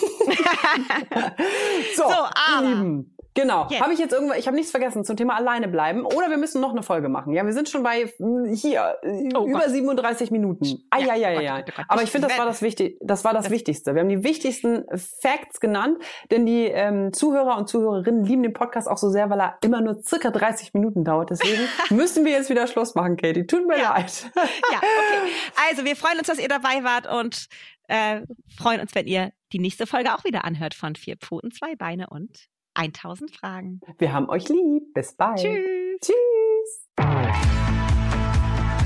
[1.96, 3.04] so aber.
[3.36, 3.68] Genau.
[3.70, 3.82] Yeah.
[3.82, 6.06] Habe ich jetzt irgendwo, ich habe nichts vergessen zum Thema alleine bleiben.
[6.06, 7.34] Oder wir müssen noch eine Folge machen.
[7.34, 8.98] Ja, wir sind schon bei hm, hier
[9.36, 9.70] oh, über Gott.
[9.70, 10.84] 37 Minuten.
[10.90, 11.64] Ah, ja, ja, ja, ja.
[11.88, 13.94] Aber ich finde, das war das Wichtig, das war das, das, Wichtigste.
[13.94, 14.86] Wir haben die wichtigsten
[15.22, 16.00] Facts genannt,
[16.32, 19.82] denn die ähm, Zuhörer und Zuhörerinnen lieben den Podcast auch so sehr, weil er immer
[19.82, 21.30] nur circa 30 Minuten dauert.
[21.30, 21.62] Deswegen
[21.92, 23.46] müssen wir jetzt wieder Schluss machen, Katie.
[23.46, 23.94] Tut mir ja.
[23.94, 24.30] leid.
[24.36, 25.32] ja, okay.
[25.70, 27.48] Also wir freuen uns, dass ihr dabei wart und
[27.88, 28.22] äh,
[28.58, 32.08] freuen uns, wenn ihr die nächste Folge auch wieder anhört von Vier Pfoten, zwei Beine
[32.10, 32.50] und
[32.80, 33.82] 1000 Fragen.
[33.98, 34.94] Wir haben euch lieb.
[34.94, 35.40] Bis bald.
[35.40, 36.02] Tschüss.
[36.02, 36.90] Tschüss.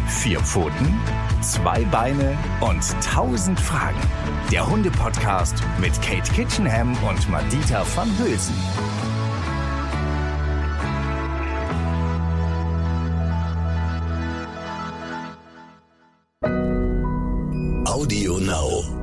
[0.08, 1.00] Vier Pfoten,
[1.42, 4.00] zwei Beine und 1000 Fragen.
[4.52, 8.56] Der Hunde-Podcast mit Kate Kitchenham und Madita van Hülsen.
[17.86, 19.03] Audio Now.